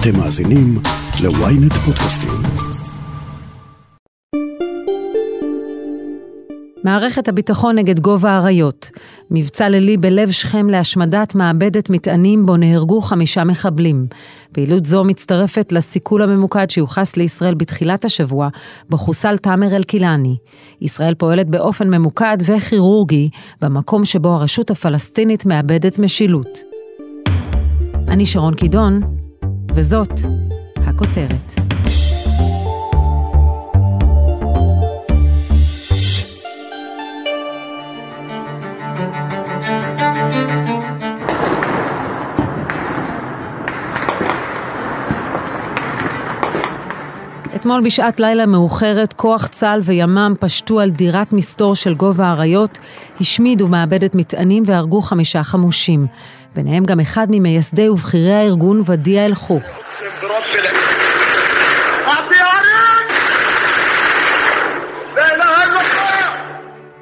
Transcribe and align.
אתם 0.00 0.18
מאזינים 0.18 0.74
ל-ynet 1.22 1.74
פודקאסטים. 1.74 2.30
מערכת 6.84 7.28
הביטחון 7.28 7.78
נגד 7.78 8.00
גובה 8.00 8.30
האריות. 8.30 8.90
מבצע 9.30 9.68
לילי 9.68 9.96
בלב 9.96 10.30
שכם 10.30 10.70
להשמדת 10.70 11.34
מעבדת 11.34 11.90
מטענים 11.90 12.46
בו 12.46 12.56
נהרגו 12.56 13.00
חמישה 13.00 13.44
מחבלים. 13.44 14.06
פעילות 14.52 14.86
זו 14.86 15.04
מצטרפת 15.04 15.72
לסיכול 15.72 16.22
הממוקד 16.22 16.70
שיוחס 16.70 17.16
לישראל 17.16 17.54
בתחילת 17.54 18.04
השבוע, 18.04 18.48
בו 18.90 18.98
חוסל 18.98 19.36
תאמר 19.36 19.76
אל-קילני. 19.76 20.36
ישראל 20.80 21.14
פועלת 21.14 21.48
באופן 21.48 21.94
ממוקד 21.94 22.36
וכירורגי 22.46 23.30
במקום 23.62 24.04
שבו 24.04 24.28
הרשות 24.28 24.70
הפלסטינית 24.70 25.46
מאבדת 25.46 25.98
משילות. 25.98 26.58
אני 28.08 28.26
שרון 28.26 28.54
קידון, 28.54 29.00
וזאת 29.78 30.20
הכותרת. 30.86 31.67
אתמול 47.60 47.80
בשעת 47.84 48.20
לילה 48.20 48.46
מאוחרת, 48.46 49.12
כוח 49.12 49.46
צה"ל 49.46 49.80
וימ"מ 49.84 50.34
פשטו 50.40 50.80
על 50.80 50.90
דירת 50.90 51.32
מסתור 51.32 51.74
של 51.74 51.94
גובה 51.94 52.26
האריות, 52.26 52.78
השמידו 53.20 53.68
מעבדת 53.68 54.14
מטענים 54.14 54.62
והרגו 54.66 55.00
חמישה 55.00 55.42
חמושים. 55.42 56.06
ביניהם 56.56 56.84
גם 56.84 57.00
אחד 57.00 57.26
ממייסדי 57.30 57.88
ובכירי 57.88 58.32
הארגון 58.32 58.82
ודיה 58.86 59.26
אל-חוך. 59.26 59.62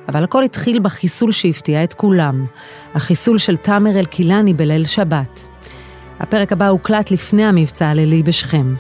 אבל 0.09 0.25
הכל 0.25 0.45
התחיל 0.45 0.79
בחיסול 0.79 1.33
שהפתיע 1.33 1.85
את 1.85 1.95
כולם, 1.95 2.47
החיסול 2.95 3.39
של 3.39 3.57
תאמר 3.57 3.98
אל-קילני 3.98 4.55
בליל 4.55 4.85
שבת. 4.85 5.47
הפרק 6.20 6.53
הבא 6.53 6.69
הוקלט 6.69 7.11
לפני 7.11 7.45
המבצע 7.45 7.89
הלילי 7.89 8.23
בשכם. 8.23 8.75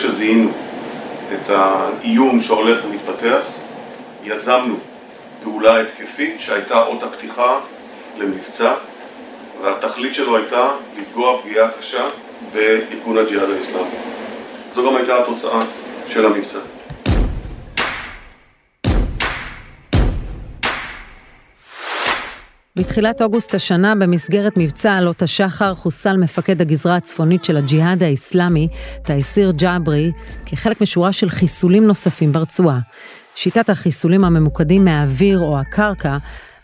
שזיהינו 0.00 0.50
את 1.32 1.50
האיום 1.50 2.40
שהולך 2.40 2.84
ומתפתח, 2.84 3.42
יזמנו 4.24 4.76
פעולה 5.42 5.80
התקפית 5.80 6.40
שהייתה 6.40 6.86
אות 6.86 7.02
הפתיחה 7.02 7.58
למבצע 8.18 8.74
והתכלית 9.62 10.14
שלו 10.14 10.36
הייתה 10.36 10.68
לפגוע 10.96 11.42
פגיעה 11.42 11.70
קשה 11.78 12.08
בארגון 12.52 13.18
הג'יהאד 13.18 13.50
האסלאמי. 13.50 13.88
זו 14.70 14.90
גם 14.90 14.96
הייתה 14.96 15.22
התוצאה 15.22 15.60
של 16.08 16.26
המבצע. 16.26 16.58
בתחילת 22.80 23.22
אוגוסט 23.22 23.54
השנה, 23.54 23.94
במסגרת 23.94 24.52
מבצע 24.56 24.96
עלות 24.96 25.22
השחר, 25.22 25.74
חוסל 25.74 26.16
מפקד 26.16 26.60
הגזרה 26.60 26.96
הצפונית 26.96 27.44
של 27.44 27.56
הג'יהאד 27.56 28.02
האיסלאמי, 28.02 28.68
תייסיר 29.04 29.50
ג'אברי, 29.50 30.12
כחלק 30.46 30.80
משורה 30.80 31.12
של 31.12 31.30
חיסולים 31.30 31.86
נוספים 31.86 32.32
ברצועה. 32.32 32.78
שיטת 33.34 33.70
החיסולים 33.70 34.24
הממוקדים 34.24 34.84
מהאוויר 34.84 35.38
או 35.38 35.58
הקרקע 35.58 36.16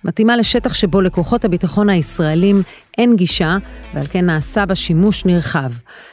מתאימה 0.07 0.37
לשטח 0.37 0.75
שבו 0.75 1.01
לכוחות 1.01 1.45
הביטחון 1.45 1.89
הישראלים 1.91 2.63
אין 2.99 3.17
גישה, 3.17 3.57
ועל 3.95 4.07
כן 4.07 4.27
נעשה 4.27 4.67
בה 4.67 4.75
שימוש 4.75 5.25
נרחב. 5.25 5.73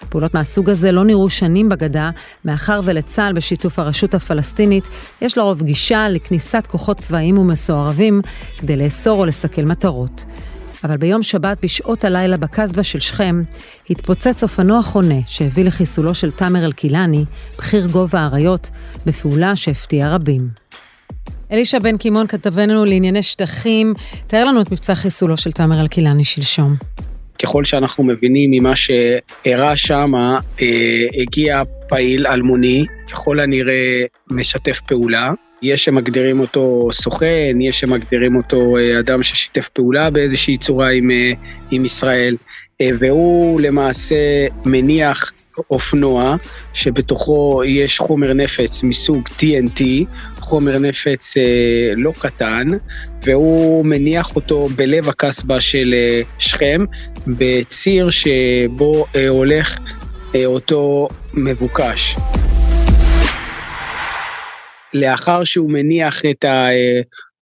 פעולות 0.10 0.34
מהסוג 0.34 0.70
הזה 0.70 0.92
לא 0.92 1.04
נראו 1.04 1.30
שנים 1.30 1.70
בגדה, 1.70 2.10
מאחר 2.46 2.82
ולצה"ל 2.84 3.34
בשיתוף 3.34 3.80
הרשות 3.80 4.14
הפלסטינית 4.14 4.90
יש 5.22 5.38
לרוב 5.38 5.64
גישה 5.64 6.08
לכניסת 6.10 6.68
כוחות 6.68 6.98
צבאיים 6.98 7.38
ומסוערבים 7.38 8.22
כדי 8.58 8.78
לאסור 8.78 9.20
או 9.20 9.26
לסכל 9.26 9.62
מטרות. 9.62 10.26
אבל 10.84 10.98
ביום 10.98 11.24
שבת 11.24 11.58
בשעות 11.64 12.06
הלילה 12.06 12.38
בקסבה 12.38 12.84
של 12.84 13.00
שכם, 13.00 13.44
התפוצץ 13.90 14.44
אופנוע 14.44 14.82
חונה 14.82 15.20
שהביא 15.28 15.66
לחיסולו 15.66 16.16
של 16.16 16.32
תאמר 16.32 16.66
אל-קילני, 16.66 17.26
בכיר 17.58 17.88
גובה 17.88 18.20
האריות, 18.22 18.70
בפעולה 19.06 19.56
שהפתיעה 19.56 20.16
רבים. 20.16 20.63
אלישע 21.54 21.80
בן 21.80 21.98
קימון, 21.98 22.28
כתבנו 22.28 22.86
לענייני 22.86 23.24
שטחים, 23.24 23.94
תאר 24.28 24.46
לנו 24.46 24.62
את 24.62 24.72
מבצע 24.72 24.96
חיסולו 24.96 25.38
של 25.38 25.52
תאמר 25.52 25.82
אלקילני 25.82 26.26
שלשום. 26.26 26.76
ככל 27.44 27.66
שאנחנו 27.66 28.04
מבינים 28.04 28.52
ממה 28.52 28.76
שאירע 28.76 29.76
שם, 29.76 30.12
אה, 30.62 31.06
הגיע 31.22 31.62
פעיל 31.88 32.28
אלמוני, 32.28 32.86
ככל 33.12 33.40
הנראה 33.40 34.04
משתף 34.32 34.80
פעולה. 34.80 35.32
יש 35.62 35.86
שמגדירים 35.86 36.40
אותו 36.40 36.90
סוכן, 36.92 37.62
יש 37.62 37.80
שמגדירים 37.80 38.36
אותו 38.36 38.78
אה, 38.78 39.00
אדם 39.00 39.24
ששיתף 39.24 39.70
פעולה 39.70 40.10
באיזושהי 40.10 40.58
צורה 40.58 40.90
עם, 40.90 41.12
אה, 41.12 41.32
עם 41.72 41.86
ישראל, 41.86 42.36
והוא 42.82 43.62
למעשה 43.62 44.16
מניח 44.66 45.32
אופנוע 45.72 46.36
שבתוכו 46.74 47.62
יש 47.66 48.00
חומר 48.00 48.34
נפץ 48.34 48.84
מסוג 48.84 49.28
TNT, 49.28 49.84
חומר 50.40 50.80
נפץ 50.80 51.34
לא 51.98 52.12
קטן, 52.20 52.68
והוא 53.24 53.86
מניח 53.86 54.36
אותו 54.36 54.68
בלב 54.76 55.10
הקסבה 55.10 55.62
של 55.62 55.94
שכם, 56.40 56.86
בציר 57.28 58.10
שבו 58.10 59.06
הולך 59.30 59.78
אותו 60.46 61.08
מבוקש. 61.34 62.16
לאחר 64.94 65.44
שהוא 65.44 65.72
מניח 65.72 66.22
את 66.26 66.46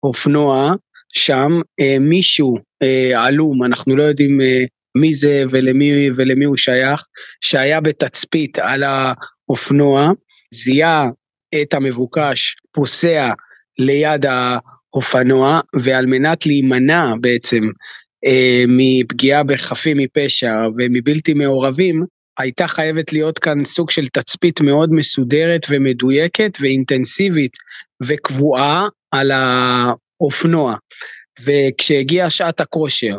האופנוע 0.03 0.73
שם, 1.13 1.51
אה, 1.79 1.97
מישהו 1.99 2.57
אה, 2.83 3.25
עלום, 3.25 3.63
אנחנו 3.63 3.95
לא 3.95 4.03
יודעים 4.03 4.41
אה, 4.41 4.63
מי 4.95 5.13
זה 5.13 5.43
ולמי, 5.51 6.09
ולמי 6.15 6.45
הוא 6.45 6.57
שייך, 6.57 7.03
שהיה 7.41 7.81
בתצפית 7.81 8.59
על 8.59 8.83
האופנוע, 8.83 10.11
זיהה 10.53 11.09
את 11.61 11.73
המבוקש 11.73 12.55
פוסע 12.71 13.29
ליד 13.79 14.25
האופנוע, 14.25 15.59
ועל 15.79 16.05
מנת 16.05 16.45
להימנע 16.45 17.13
בעצם 17.21 17.61
מפגיעה 18.67 19.43
בחפים 19.43 19.97
מפשע 19.97 20.53
ומבלתי 20.77 21.33
מעורבים, 21.33 22.05
הייתה 22.37 22.67
חייבת 22.67 23.13
להיות 23.13 23.39
כאן 23.39 23.65
סוג 23.65 23.89
של 23.89 24.07
תצפית 24.07 24.61
מאוד 24.61 24.93
מסודרת 24.93 25.61
ומדויקת 25.69 26.57
ואינטנסיבית 26.61 27.51
וקבועה 28.03 28.87
על 29.11 29.31
האופנוע. 29.31 30.75
וכשהגיעה 31.45 32.29
שעת 32.29 32.61
הכושר, 32.61 33.15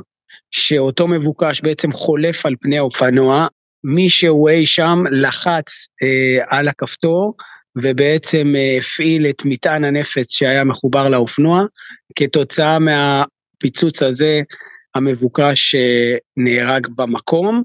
שאותו 0.50 1.09
מבוקש 1.09 1.60
בעצם 1.60 1.93
חולף 1.93 2.47
על 2.47 2.54
פני 2.60 2.78
האופנוע, 2.78 3.47
מישהו 3.84 4.48
אי 4.48 4.66
שם 4.66 4.98
לחץ 5.10 5.88
אה, 6.03 6.44
על 6.59 6.69
הכפתור 6.69 7.34
ובעצם 7.76 8.54
אה, 8.56 8.78
הפעיל 8.78 9.26
את 9.26 9.43
מטען 9.44 9.84
הנפץ 9.84 10.32
שהיה 10.32 10.65
מחובר 10.65 11.09
לאופנוע. 11.09 11.65
כתוצאה 12.16 12.78
מהפיצוץ 12.78 14.03
הזה 14.03 14.41
המבוקש 14.94 15.75
אה, 15.75 16.16
נהרג 16.37 16.87
במקום, 16.97 17.62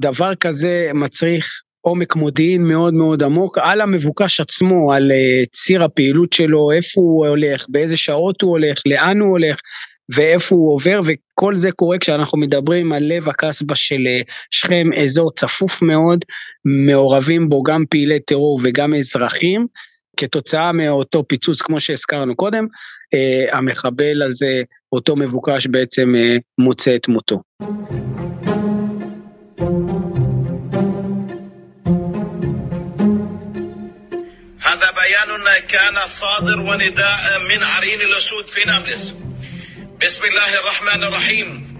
דבר 0.00 0.34
כזה 0.34 0.90
מצריך 0.94 1.62
עומק 1.80 2.16
מודיעין 2.16 2.62
מאוד 2.62 2.94
מאוד 2.94 3.22
עמוק 3.22 3.58
על 3.58 3.80
המבוקש 3.80 4.40
עצמו, 4.40 4.92
על 4.92 5.10
uh, 5.10 5.48
ציר 5.52 5.84
הפעילות 5.84 6.32
שלו, 6.32 6.72
איפה 6.72 7.00
הוא 7.00 7.26
הולך, 7.26 7.66
באיזה 7.68 7.96
שעות 7.96 8.42
הוא 8.42 8.50
הולך, 8.50 8.78
לאן 8.86 9.20
הוא 9.20 9.30
הולך 9.30 9.60
ואיפה 10.09 10.55
הוא 10.55 10.73
עובר, 10.73 11.01
וכל 11.05 11.55
זה 11.55 11.71
קורה 11.71 11.97
כשאנחנו 11.97 12.37
מדברים 12.37 12.93
על 12.93 13.03
לב 13.03 13.29
הקסבה 13.29 13.75
של 13.75 13.95
uh, 13.95 14.31
שכם, 14.51 14.89
אזור 15.03 15.31
צפוף 15.31 15.81
מאוד, 15.81 16.25
מעורבים 16.65 17.49
בו 17.49 17.63
גם 17.63 17.83
פעילי 17.89 18.19
טרור 18.19 18.59
וגם 18.63 18.93
אזרחים. 18.93 19.67
כתוצאה 20.17 20.71
מאותו 20.71 21.23
פיצוץ, 21.27 21.61
כמו 21.61 21.79
שהזכרנו 21.79 22.35
קודם, 22.35 22.65
uh, 22.65 23.55
המחבל 23.55 24.21
הזה, 24.21 24.61
אותו 24.91 25.15
מבוקש 25.15 25.67
בעצם 25.67 26.13
uh, 26.15 26.41
מוצא 26.57 26.95
את 26.95 27.07
מותו. 27.07 27.41
بيان 35.05 35.67
كان 35.67 36.05
صادر 36.05 36.59
ونداء 36.59 37.39
من 37.49 37.63
عرين 37.63 38.01
الأسود 38.01 38.47
في 38.47 38.67
نابلس 38.67 39.13
بسم 40.05 40.23
الله 40.25 40.59
الرحمن 40.59 41.03
الرحيم 41.03 41.75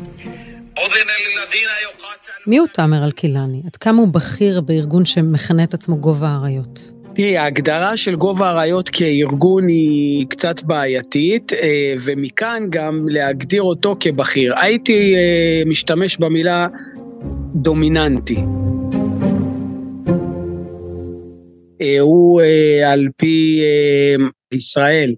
מי 2.47 2.57
הוא 2.57 2.67
תאמר 2.67 3.05
אלקילני? 3.05 3.61
עד 3.65 3.75
כמה 3.75 4.01
הוא 4.01 4.07
בכיר 4.07 4.61
בארגון 4.61 5.05
שמכנה 5.05 5.63
את 5.63 5.73
עצמו 5.73 5.97
גובה 5.97 6.27
האריות? 6.27 6.91
תראי, 7.15 7.37
ההגדרה 7.37 7.97
של 7.97 8.15
גובה 8.15 8.49
האריות 8.49 8.89
כארגון 8.89 9.67
היא 9.67 10.27
קצת 10.29 10.63
בעייתית, 10.63 11.53
אה, 11.53 11.93
ומכאן 12.01 12.63
גם 12.69 13.05
להגדיר 13.09 13.61
אותו 13.61 13.95
כבכיר. 13.99 14.53
הייתי 14.59 15.15
אה, 15.15 15.61
משתמש 15.65 16.17
במילה 16.17 16.67
דומיננטי. 17.55 18.37
אה, 21.81 21.99
הוא 21.99 22.41
על 22.85 23.07
פי 23.17 23.61
ישראל 24.51 25.13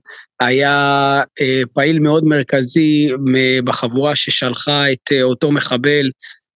היה 0.46 1.22
פעיל 1.72 1.98
מאוד 1.98 2.24
מרכזי 2.24 3.08
בחבורה 3.64 4.16
ששלחה 4.16 4.92
את 4.92 5.12
אותו 5.22 5.50
מחבל 5.50 6.10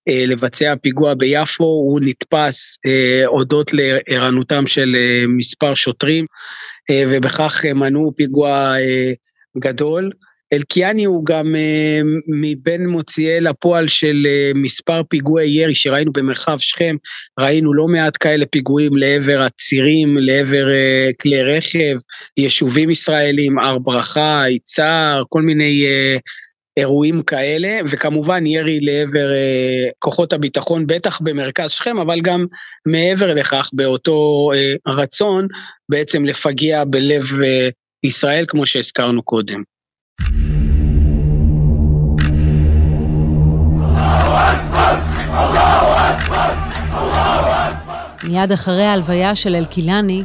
אה, 0.08 0.26
לבצע 0.26 0.74
פיגוע 0.82 1.14
ביפו, 1.14 1.64
הוא 1.64 2.00
נתפס 2.02 2.78
אה, 2.86 3.26
הודות 3.26 3.70
לערנותם 3.72 4.66
של 4.66 4.96
אה, 4.96 5.24
מספר 5.28 5.74
שוטרים, 5.74 6.26
ובכך 7.08 7.64
מנעו 7.74 8.12
פיגוע 8.16 8.74
גדול. 9.58 10.10
אלקיאני 10.52 11.04
הוא 11.04 11.24
גם 11.26 11.54
מבין 12.28 12.88
מוציאי 12.88 13.40
לפועל 13.40 13.88
של 13.88 14.26
מספר 14.54 15.02
פיגועי 15.08 15.48
ירי 15.48 15.74
שראינו 15.74 16.12
במרחב 16.12 16.58
שכם, 16.58 16.96
ראינו 17.40 17.74
לא 17.74 17.86
מעט 17.86 18.16
כאלה 18.20 18.46
פיגועים 18.46 18.96
לעבר 18.96 19.42
הצירים, 19.42 20.16
לעבר 20.20 20.66
כלי 21.20 21.42
רכב, 21.42 21.96
יישובים 22.36 22.90
ישראלים, 22.90 23.58
הר 23.58 23.78
ברכה, 23.78 24.44
יצהר, 24.48 25.22
כל 25.28 25.42
מיני 25.42 25.86
אירועים 26.76 27.22
כאלה, 27.22 27.78
וכמובן 27.90 28.46
ירי 28.46 28.80
לעבר 28.80 29.32
אה, 29.32 29.90
כוחות 29.98 30.32
הביטחון, 30.32 30.86
בטח 30.86 31.20
במרכז 31.20 31.70
שכם, 31.70 31.98
אבל 31.98 32.20
גם 32.20 32.46
מעבר 32.86 33.32
לכך, 33.32 33.70
באותו 33.72 34.50
אה, 34.54 34.74
רצון 34.86 35.46
בעצם 35.88 36.24
לפגיע 36.24 36.84
בלב 36.84 37.22
אה, 37.42 37.68
ישראל, 38.02 38.44
כמו 38.48 38.66
שהזכרנו 38.66 39.22
קודם. 39.22 39.75
מיד 48.28 48.52
אחרי 48.52 48.84
ההלוויה 48.84 49.34
של 49.34 49.54
אלקילני, 49.54 50.22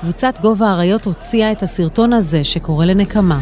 קבוצת 0.00 0.38
גובה 0.42 0.66
האריות 0.66 1.04
הוציאה 1.04 1.52
את 1.52 1.62
הסרטון 1.62 2.12
הזה 2.12 2.44
שקורא 2.44 2.84
לנקמה. 2.84 3.38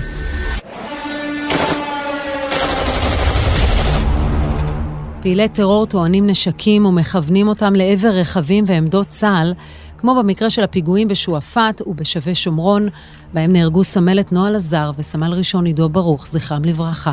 פעילי 5.21 5.49
טרור 5.49 5.87
טוענים 5.87 6.27
נשקים 6.27 6.87
ומכוונים 6.87 7.49
אותם 7.49 7.75
לעבר 7.75 8.09
רכבים 8.09 8.65
ועמדות 8.67 9.09
צה"ל, 9.09 9.55
כמו 9.99 10.15
במקרה 10.19 10.51
של 10.51 10.63
הפיגועים 10.63 11.09
בשועפאט 11.09 11.83
ובשבי 11.87 12.35
שומרון, 12.35 12.89
בהם 13.33 13.53
נהרגו 13.53 13.85
סמלת 13.85 14.33
נועה 14.33 14.51
לזר 14.51 14.91
וסמל 14.99 15.33
ראשון 15.33 15.67
עידו 15.67 15.89
ברוך, 15.89 16.27
זכרם 16.27 16.65
לברכה. 16.65 17.13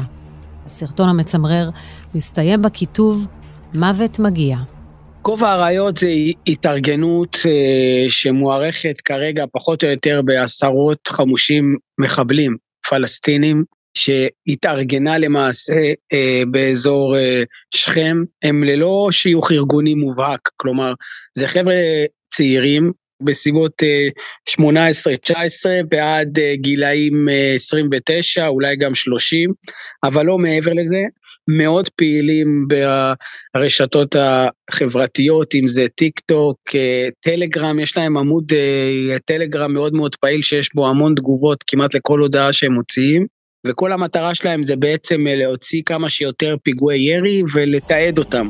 הסרטון 0.66 1.10
המצמרר 1.10 1.70
מסתיים 2.16 2.62
בכיתוב 2.62 3.28
"מוות 3.74 4.20
מגיע". 4.20 4.58
כובע 5.22 5.50
האריות 5.50 5.98
זה 5.98 6.08
התארגנות 6.48 7.38
אה, 7.46 8.10
שמוערכת 8.10 9.02
כרגע 9.02 9.44
פחות 9.52 9.84
או 9.84 9.90
יותר 9.90 10.22
בעשרות 10.26 11.08
חמושים 11.08 11.76
מחבלים 12.00 12.56
פלסטינים 12.90 13.64
שהתארגנה 13.98 15.18
למעשה 15.18 15.82
אה, 16.14 16.42
באזור 16.52 17.18
אה, 17.18 17.44
שכם, 17.76 18.18
הם 18.44 18.64
ללא 18.64 19.08
שיוך 19.12 19.52
ארגוני 19.52 19.94
מובהק, 19.94 20.50
כלומר, 20.58 20.94
זה 21.38 21.48
חבר'ה 21.48 21.74
צעירים 22.36 22.92
בסביבות 23.24 23.84
אה, 23.84 24.08
18-19 24.50 24.64
ועד 25.92 26.40
אה, 26.40 26.54
גילאים 26.56 27.30
אה, 27.30 27.54
29, 27.56 28.48
אולי 28.48 28.76
גם 28.76 28.96
30, 28.96 29.52
אבל 30.04 30.26
לא 30.26 30.38
מעבר 30.38 30.74
לזה. 30.74 31.04
מאוד 31.48 31.90
פעילים 31.90 32.68
ברשתות 33.56 34.16
החברתיות, 34.20 35.56
אם 35.56 35.68
זה 35.68 35.86
טיק 35.96 36.20
טוק, 36.20 36.58
אה, 36.76 37.08
טלגרם, 37.20 37.80
יש 37.80 37.98
להם 37.98 38.18
עמוד 38.18 38.54
אה, 38.54 39.18
טלגרם 39.26 39.74
מאוד 39.74 39.94
מאוד 39.94 40.16
פעיל 40.16 40.42
שיש 40.42 40.76
בו 40.76 40.88
המון 40.88 41.16
תגובות 41.16 41.64
כמעט 41.68 41.94
לכל 41.94 42.20
הודעה 42.20 42.54
שהם 42.54 42.74
מוציאים. 42.74 43.26
וכל 43.68 43.92
המטרה 43.92 44.36
שלהם 44.36 44.66
זה 44.66 44.76
בעצם 44.76 45.28
אה, 45.28 45.36
להוציא 45.36 45.82
כמה 45.86 46.10
שיותר 46.10 46.56
פיגועי 46.64 47.00
ירי 47.00 47.44
ולתעד 47.54 48.20
אותם. 48.20 48.48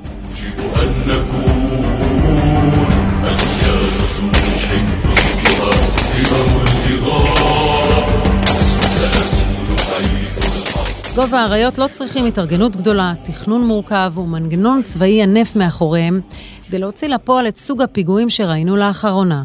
גובה 11.15 11.39
האריות 11.39 11.77
לא 11.77 11.85
צריכים 11.91 12.25
התארגנות 12.25 12.75
גדולה, 12.75 13.13
תכנון 13.25 13.65
מורכב 13.65 14.11
ומנגנון 14.17 14.83
צבאי 14.83 15.21
ענף 15.23 15.55
מאחוריהם 15.55 16.21
כדי 16.67 16.79
להוציא 16.79 17.07
לפועל 17.07 17.47
את 17.47 17.57
סוג 17.57 17.81
הפיגועים 17.81 18.29
שראינו 18.29 18.75
לאחרונה. 18.75 19.43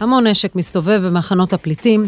המון 0.00 0.26
נשק 0.26 0.56
מסתובב 0.56 1.00
במחנות 1.04 1.52
הפליטים, 1.52 2.04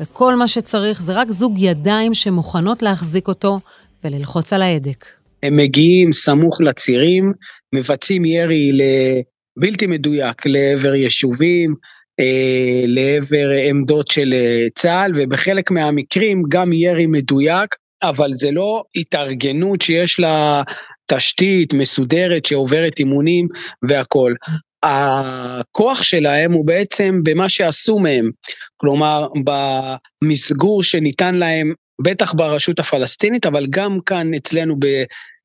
וכל 0.00 0.34
מה 0.34 0.48
שצריך 0.48 1.02
זה 1.02 1.12
רק 1.12 1.30
זוג 1.30 1.54
ידיים 1.58 2.14
שמוכנות 2.14 2.82
להחזיק 2.82 3.28
אותו 3.28 3.58
וללחוץ 4.04 4.52
על 4.52 4.62
ההדק. 4.62 5.04
הם 5.42 5.56
מגיעים 5.56 6.12
סמוך 6.12 6.60
לצירים, 6.60 7.32
מבצעים 7.72 8.24
ירי 8.24 8.72
בלתי 9.56 9.86
מדויק 9.86 10.46
לעבר 10.46 10.94
יישובים, 10.94 11.74
אה, 12.20 12.84
לעבר 12.86 13.48
עמדות 13.68 14.08
של 14.08 14.32
אה, 14.32 14.66
צה"ל, 14.74 15.12
ובחלק 15.14 15.70
מהמקרים 15.70 16.42
גם 16.48 16.72
ירי 16.72 17.06
מדויק, 17.06 17.74
אבל 18.02 18.30
זה 18.34 18.50
לא 18.50 18.82
התארגנות 18.96 19.82
שיש 19.82 20.20
לה 20.20 20.62
תשתית 21.06 21.74
מסודרת 21.74 22.44
שעוברת 22.44 22.98
אימונים 22.98 23.48
והכול. 23.88 24.34
הכוח 24.82 26.02
שלהם 26.02 26.52
הוא 26.52 26.66
בעצם 26.66 27.20
במה 27.24 27.48
שעשו 27.48 27.98
מהם, 27.98 28.30
כלומר 28.76 29.28
במסגור 29.44 30.82
שניתן 30.82 31.34
להם 31.34 31.72
בטח 32.02 32.32
ברשות 32.34 32.78
הפלסטינית, 32.78 33.46
אבל 33.46 33.66
גם 33.70 33.98
כאן 34.06 34.34
אצלנו 34.34 34.76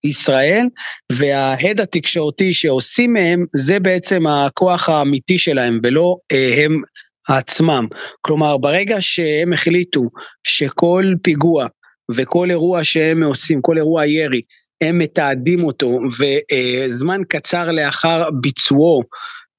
בישראל, 0.03 0.67
וההד 1.11 1.81
התקשורתי 1.81 2.53
שעושים 2.53 3.13
מהם, 3.13 3.45
זה 3.55 3.79
בעצם 3.79 4.27
הכוח 4.27 4.89
האמיתי 4.89 5.37
שלהם, 5.37 5.79
ולא 5.83 6.15
אה, 6.31 6.63
הם 6.63 6.81
עצמם. 7.27 7.87
כלומר, 8.21 8.57
ברגע 8.57 8.95
שהם 8.99 9.53
החליטו 9.53 10.01
שכל 10.43 11.13
פיגוע 11.23 11.67
וכל 12.15 12.49
אירוע 12.49 12.83
שהם 12.83 13.23
עושים, 13.23 13.61
כל 13.61 13.77
אירוע 13.77 14.05
ירי, 14.05 14.41
הם 14.81 14.99
מתעדים 14.99 15.63
אותו, 15.63 15.99
וזמן 16.19 17.21
קצר 17.29 17.71
לאחר 17.71 18.29
ביצועו 18.41 19.03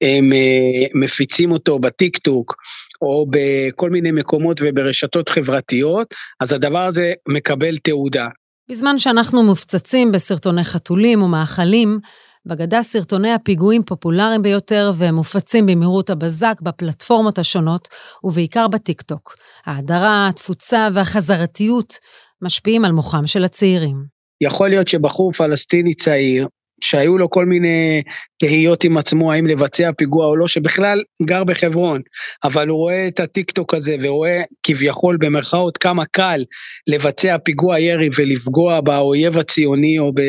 הם 0.01 0.33
אה, 0.33 0.85
מפיצים 0.93 1.51
אותו 1.51 1.79
בטיק 1.79 2.17
טוק 2.17 2.55
או 3.01 3.25
בכל 3.29 3.89
מיני 3.89 4.11
מקומות 4.11 4.61
וברשתות 4.63 5.29
חברתיות, 5.29 6.13
אז 6.39 6.53
הדבר 6.53 6.85
הזה 6.85 7.13
מקבל 7.27 7.77
תעודה. 7.77 8.27
בזמן 8.69 8.99
שאנחנו 8.99 9.43
מופצצים 9.43 10.11
בסרטוני 10.11 10.63
חתולים 10.63 11.21
ומאכלים, 11.21 11.99
בגדה 12.45 12.81
סרטוני 12.81 13.31
הפיגועים 13.31 13.83
פופולריים 13.83 14.41
ביותר 14.41 14.91
והם 14.97 15.15
מופצים 15.15 15.65
במהירות 15.65 16.09
הבזק 16.09 16.61
בפלטפורמות 16.61 17.39
השונות, 17.39 17.87
ובעיקר 18.23 18.67
בטיקטוק. 18.67 19.35
ההדרה, 19.65 20.27
התפוצה 20.29 20.87
והחזרתיות 20.93 21.93
משפיעים 22.41 22.85
על 22.85 22.91
מוחם 22.91 23.27
של 23.27 23.43
הצעירים. 23.43 23.95
יכול 24.41 24.69
להיות 24.69 24.87
שבחור 24.87 25.31
פלסטיני 25.31 25.93
צעיר, 25.93 26.47
שהיו 26.82 27.18
לו 27.18 27.30
כל 27.30 27.46
מיני 27.46 28.02
תהיות 28.38 28.84
עם 28.84 28.98
עצמו 28.98 29.32
האם 29.32 29.46
לבצע 29.46 29.90
פיגוע 29.96 30.26
או 30.26 30.36
לא, 30.36 30.48
שבכלל 30.48 31.02
גר 31.22 31.44
בחברון, 31.44 32.00
אבל 32.44 32.68
הוא 32.68 32.78
רואה 32.78 33.08
את 33.08 33.20
הטיקטוק 33.20 33.74
הזה 33.74 33.96
ורואה 34.02 34.42
כביכול 34.62 35.16
במרכאות 35.20 35.76
כמה 35.76 36.04
קל 36.06 36.44
לבצע 36.86 37.36
פיגוע 37.38 37.80
ירי 37.80 38.08
ולפגוע 38.18 38.80
באויב 38.80 39.38
הציוני 39.38 39.98
או, 39.98 40.12
ב, 40.12 40.20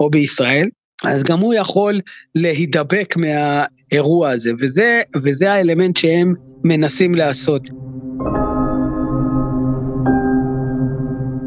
או 0.00 0.10
בישראל, 0.10 0.68
אז 1.04 1.24
גם 1.24 1.38
הוא 1.38 1.54
יכול 1.54 2.00
להידבק 2.34 3.14
מהאירוע 3.16 4.30
הזה, 4.30 4.50
וזה, 4.60 5.02
וזה 5.16 5.52
האלמנט 5.52 5.96
שהם 5.96 6.34
מנסים 6.64 7.14
לעשות. 7.14 7.68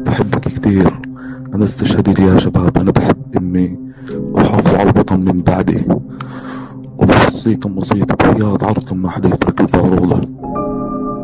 بحبك 0.04 0.48
كثير 0.48 0.88
أنا 1.54 1.64
استشهدت 1.64 2.18
يا 2.18 2.38
شباب 2.38 2.78
أنا 2.78 2.90
بحب 2.90 3.36
أمي 3.36 3.85
وحافظ 4.10 4.74
على 4.74 4.90
الوطن 4.90 5.20
من 5.20 5.42
بعدي 5.42 5.82
وبوصيكم 6.98 7.78
وصية 7.78 8.04
برياض 8.04 8.64
عرضكم 8.64 9.02
ما 9.02 9.10
حدا 9.10 9.28
يفرق 9.28 9.60
البارولة 9.60 10.20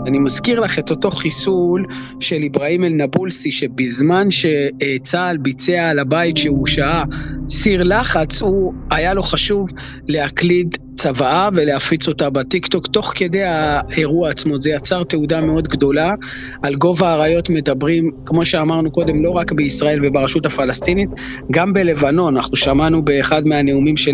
אני 0.06 0.18
מזכיר 0.18 0.60
לך 0.60 0.78
את 0.78 0.90
אותו 0.90 1.10
חיסול 1.10 1.86
של 2.20 2.36
אברהים 2.50 2.84
אל-נבולסי, 2.84 3.50
שבזמן 3.50 4.28
שצה"ל 4.30 5.36
ביצע 5.36 5.88
על 5.90 5.98
הבית 5.98 6.36
שהוא 6.36 6.66
שהה 6.66 7.04
סיר 7.48 7.82
לחץ, 7.82 8.42
הוא, 8.42 8.72
היה 8.90 9.14
לו 9.14 9.22
חשוב 9.22 9.68
להקליד 10.08 10.78
צוואה 10.95 11.49
ולהפיץ 11.53 12.07
אותה 12.07 12.29
בטיקטוק 12.29 12.87
תוך 12.87 13.11
כדי 13.15 13.43
האירוע 13.43 14.29
עצמו. 14.29 14.61
זה 14.61 14.69
יצר 14.71 15.03
תעודה 15.03 15.41
מאוד 15.41 15.67
גדולה. 15.67 16.13
על 16.61 16.75
גובה 16.75 17.09
האריות 17.09 17.49
מדברים, 17.49 18.11
כמו 18.25 18.45
שאמרנו 18.45 18.91
קודם, 18.91 19.23
לא 19.23 19.29
רק 19.29 19.51
בישראל 19.51 19.99
וברשות 20.03 20.45
הפלסטינית, 20.45 21.09
גם 21.51 21.73
בלבנון. 21.73 22.35
אנחנו 22.37 22.57
שמענו 22.57 23.05
באחד 23.05 23.47
מהנאומים 23.47 23.97
של 23.97 24.11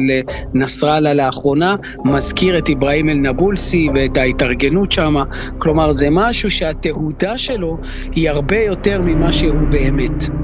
נסראללה 0.53 1.13
לאחרונה, 1.13 1.75
מזכיר 2.05 2.57
את 2.57 2.69
אברהים 2.69 3.09
אל-נבולסי 3.09 3.87
ואת 3.95 4.17
ההתארגנות 4.17 4.91
שם. 4.91 5.15
כלומר, 5.57 5.91
זה 5.91 6.07
משהו 6.11 6.49
שהתהודה 6.49 7.37
שלו 7.37 7.77
היא 8.15 8.29
הרבה 8.29 8.57
יותר 8.57 9.01
ממה 9.05 9.31
שהוא 9.31 9.67
באמת. 9.67 10.39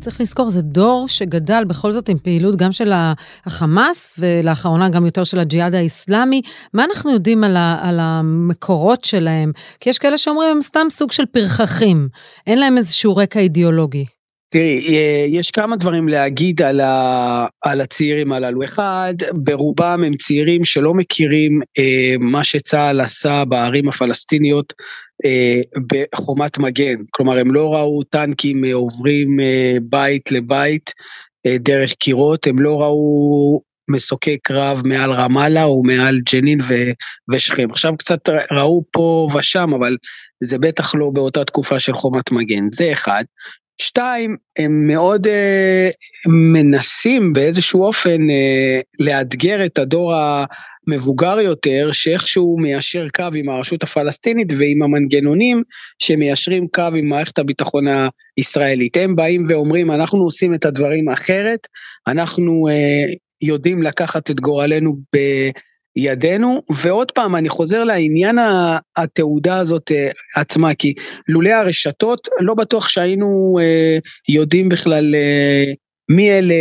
צריך 0.00 0.20
לזכור, 0.20 0.50
זה 0.50 0.62
דור 0.62 1.08
שגדל 1.08 1.64
בכל 1.66 1.92
זאת 1.92 2.08
עם 2.08 2.18
פעילות 2.18 2.56
גם 2.56 2.72
של 2.72 2.92
החמאס, 3.46 4.18
ולאחרונה 4.18 4.88
גם 4.88 5.06
יותר 5.06 5.24
של 5.24 5.38
הג'יהאד 5.38 5.74
האיסלאמי. 5.74 6.42
מה 6.74 6.84
אנחנו 6.84 7.10
יודעים 7.10 7.44
על, 7.44 7.56
ה, 7.56 7.78
על 7.82 7.98
המקורות 8.00 9.04
שלהם? 9.04 9.52
כי 9.80 9.90
יש 9.90 9.98
כאלה 9.98 10.18
שאומרים 10.18 10.50
הם 10.50 10.60
סתם 10.60 10.86
סוג 10.90 11.12
של 11.12 11.26
פרחחים, 11.26 12.08
אין 12.46 12.58
להם 12.58 12.78
איזשהו 12.78 13.16
רקע 13.16 13.40
אידיאולוגי. 13.40 14.04
תראי, 14.52 14.96
אה, 14.96 15.26
יש 15.28 15.50
כמה 15.50 15.76
דברים 15.76 16.08
להגיד 16.08 16.62
על, 16.62 16.80
ה, 16.80 17.46
על 17.62 17.80
הצעירים 17.80 18.32
הללו. 18.32 18.64
אחד, 18.64 19.14
ברובם 19.32 20.02
הם 20.06 20.16
צעירים 20.16 20.64
שלא 20.64 20.94
מכירים 20.94 21.60
אה, 21.78 22.14
מה 22.20 22.44
שצה"ל 22.44 23.00
עשה 23.00 23.42
בערים 23.48 23.88
הפלסטיניות 23.88 24.72
בחומת 25.86 26.58
מגן. 26.58 26.96
כלומר, 27.10 27.38
הם 27.38 27.54
לא 27.54 27.74
ראו 27.74 28.02
טנקים 28.02 28.64
אה, 28.64 28.74
עוברים 28.74 29.40
אה, 29.40 29.76
בית 29.82 30.32
לבית 30.32 30.92
אה, 31.46 31.56
דרך 31.58 31.94
קירות, 31.94 32.46
הם 32.46 32.58
לא 32.58 32.82
ראו 32.82 33.60
מסוקי 33.90 34.38
קרב 34.42 34.82
מעל 34.84 35.12
רמאללה 35.12 35.64
או 35.64 35.82
מעל 35.82 36.20
ג'נין 36.32 36.58
ושכם. 37.32 37.70
עכשיו 37.70 37.96
קצת 37.96 38.28
ראו 38.50 38.84
פה 38.90 39.28
ושם, 39.34 39.74
אבל 39.74 39.96
זה 40.44 40.58
בטח 40.58 40.94
לא 40.94 41.10
באותה 41.12 41.44
תקופה 41.44 41.80
של 41.80 41.94
חומת 41.94 42.32
מגן. 42.32 42.64
זה 42.72 42.92
אחד. 42.92 43.24
שתיים, 43.80 44.36
הם 44.58 44.86
מאוד 44.86 45.28
אה, 45.28 45.90
מנסים 46.26 47.32
באיזשהו 47.32 47.84
אופן 47.84 48.30
אה, 48.30 48.80
לאתגר 48.98 49.66
את 49.66 49.78
הדור 49.78 50.12
המבוגר 50.88 51.40
יותר, 51.40 51.88
שאיכשהו 51.92 52.56
מיישר 52.58 53.06
קו 53.14 53.24
עם 53.34 53.48
הרשות 53.48 53.82
הפלסטינית 53.82 54.52
ועם 54.58 54.82
המנגנונים 54.82 55.62
שמיישרים 55.98 56.68
קו 56.68 56.82
עם 56.96 57.08
מערכת 57.08 57.38
הביטחון 57.38 57.84
הישראלית. 58.36 58.96
הם 58.96 59.16
באים 59.16 59.46
ואומרים, 59.48 59.90
אנחנו 59.90 60.22
עושים 60.22 60.54
את 60.54 60.64
הדברים 60.64 61.08
אחרת, 61.08 61.66
אנחנו 62.06 62.68
אה, 62.70 63.04
יודעים 63.42 63.82
לקחת 63.82 64.30
את 64.30 64.40
גורלנו 64.40 64.96
ב... 65.14 65.18
ידינו, 65.96 66.62
ועוד 66.82 67.12
פעם, 67.12 67.36
אני 67.36 67.48
חוזר 67.48 67.84
לעניין 67.84 68.38
התעודה 68.96 69.58
הזאת 69.58 69.92
אה, 69.92 70.10
עצמה, 70.36 70.74
כי 70.74 70.94
לולא 71.28 71.50
הרשתות, 71.50 72.28
לא 72.40 72.54
בטוח 72.54 72.88
שהיינו 72.88 73.58
אה, 73.60 73.98
יודעים 74.28 74.68
בכלל 74.68 75.14
אה, 75.14 75.64
מי 76.10 76.30
אלה 76.30 76.54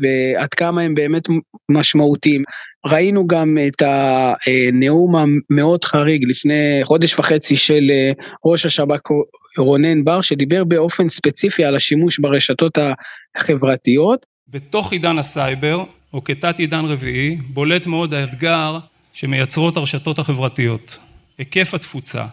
ועד 0.00 0.54
כמה 0.54 0.82
הם 0.82 0.94
באמת 0.94 1.22
משמעותיים. 1.70 2.42
ראינו 2.86 3.26
גם 3.26 3.58
את 3.68 3.82
הנאום 3.82 5.16
המאוד 5.16 5.84
חריג 5.84 6.24
לפני 6.30 6.80
חודש 6.84 7.18
וחצי 7.18 7.56
של 7.56 7.90
ראש 8.44 8.66
השב"כ 8.66 9.10
רונן 9.58 10.04
בר, 10.04 10.20
שדיבר 10.20 10.64
באופן 10.64 11.08
ספציפי 11.08 11.64
על 11.64 11.76
השימוש 11.76 12.18
ברשתות 12.18 12.78
החברתיות. 13.36 14.26
בתוך 14.48 14.92
עידן 14.92 15.18
הסייבר, 15.18 15.84
או 16.14 16.24
כתת 16.24 16.58
עידן 16.58 16.84
רביעי, 16.84 17.36
בולט 17.36 17.86
מאוד 17.86 18.14
האתגר 18.14 18.78
שמייצרות 19.12 19.76
הרשתות 19.76 20.18
החברתיות. 20.18 20.98
היקף 21.38 21.74
התפוצה, 21.74 22.24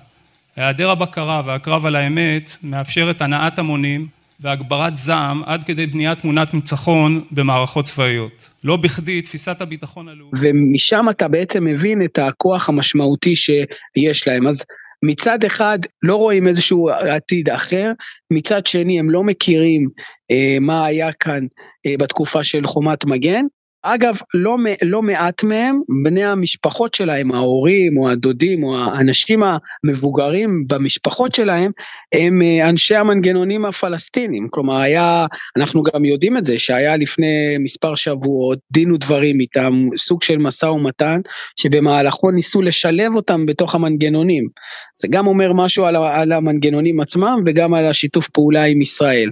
היעדר 0.55 0.89
הבקרה 0.89 1.41
והקרב 1.45 1.85
על 1.85 1.95
האמת 1.95 2.57
מאפשרת 2.63 3.21
הנעת 3.21 3.59
המונים 3.59 4.07
והגברת 4.41 4.97
זעם 4.97 5.43
עד 5.45 5.63
כדי 5.63 5.87
בניית 5.87 6.19
תמונת 6.19 6.53
ניצחון 6.53 7.21
במערכות 7.31 7.85
צבאיות. 7.85 8.49
לא 8.63 8.77
בכדי 8.77 9.21
תפיסת 9.21 9.61
הביטחון 9.61 10.07
הלאומי... 10.07 10.31
ומשם 10.41 11.05
אתה 11.09 11.27
בעצם 11.27 11.63
מבין 11.65 12.01
את 12.05 12.19
הכוח 12.19 12.69
המשמעותי 12.69 13.35
שיש 13.35 14.27
להם. 14.27 14.47
אז 14.47 14.63
מצד 15.05 15.43
אחד 15.43 15.79
לא 16.03 16.15
רואים 16.15 16.47
איזשהו 16.47 16.89
עתיד 16.89 17.49
אחר, 17.49 17.91
מצד 18.33 18.65
שני 18.65 18.99
הם 18.99 19.09
לא 19.09 19.23
מכירים 19.23 19.89
אה, 20.31 20.57
מה 20.61 20.85
היה 20.85 21.13
כאן 21.13 21.45
אה, 21.85 21.93
בתקופה 21.99 22.43
של 22.43 22.67
חומת 22.67 23.05
מגן, 23.05 23.45
אגב, 23.83 24.17
לא, 24.33 24.57
לא 24.81 25.01
מעט 25.01 25.43
מהם, 25.43 25.81
בני 26.03 26.23
המשפחות 26.23 26.93
שלהם, 26.93 27.31
ההורים 27.31 27.97
או 27.97 28.09
הדודים 28.09 28.63
או 28.63 28.77
האנשים 28.77 29.43
המבוגרים 29.43 30.63
במשפחות 30.67 31.35
שלהם, 31.35 31.71
הם 32.13 32.41
אה, 32.41 32.69
אנשי 32.69 32.95
המנגנונים 32.95 33.65
הפלסטינים. 33.65 34.47
כלומר, 34.49 34.77
היה, 34.77 35.25
אנחנו 35.57 35.83
גם 35.83 36.05
יודעים 36.05 36.37
את 36.37 36.45
זה, 36.45 36.59
שהיה 36.59 36.97
לפני 36.97 37.57
מספר 37.59 37.95
שבועות 37.95 38.59
דין 38.71 38.91
ודברים 38.91 39.39
איתם, 39.39 39.87
סוג 39.97 40.23
של 40.23 40.37
משא 40.37 40.65
ומתן, 40.65 41.21
שבמהלכו 41.55 42.31
ניסו 42.31 42.61
לשלב 42.61 43.15
אותם 43.15 43.45
בתוך 43.45 43.75
המנגנונים. 43.75 44.47
זה 44.95 45.07
גם 45.11 45.27
אומר 45.27 45.53
משהו 45.53 45.85
על, 45.85 45.95
על 45.95 46.31
המנגנונים 46.31 46.99
עצמם 46.99 47.43
וגם 47.45 47.73
על 47.73 47.85
השיתוף 47.85 48.29
פעולה 48.29 48.63
עם 48.63 48.81
ישראל. 48.81 49.29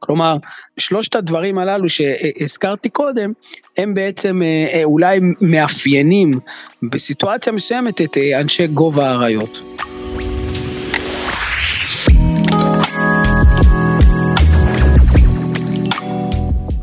כלומר, 0.00 0.36
שלושת 0.78 1.14
הדברים 1.14 1.58
הללו 1.58 1.88
שהזכרתי 1.88 2.88
קודם, 2.88 3.32
הם 3.76 3.87
בעצם 3.94 4.42
אה, 4.42 4.66
אה, 4.72 4.84
אולי 4.84 5.20
מאפיינים 5.40 6.40
בסיטואציה 6.82 7.52
מסוימת 7.52 8.00
את 8.00 8.16
אה, 8.16 8.40
אנשי 8.40 8.66
גובה 8.66 9.10
האריות. 9.10 9.62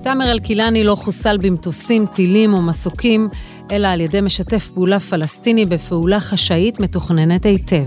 תאמר 0.04 0.32
אלקילני 0.32 0.84
לא 0.84 0.96
חוסל 0.96 1.38
במטוסים, 1.38 2.06
טילים 2.06 2.54
או 2.54 2.62
מסוקים, 2.62 3.30
אלא 3.72 3.88
על 3.88 4.02
ידי 4.02 4.22
משתף 4.22 4.72
פעולה 4.74 5.00
פלסטיני 5.00 5.66
בפעולה 5.66 6.20
חשאית 6.20 6.80
מתוכננת 6.80 7.46
היטב, 7.46 7.86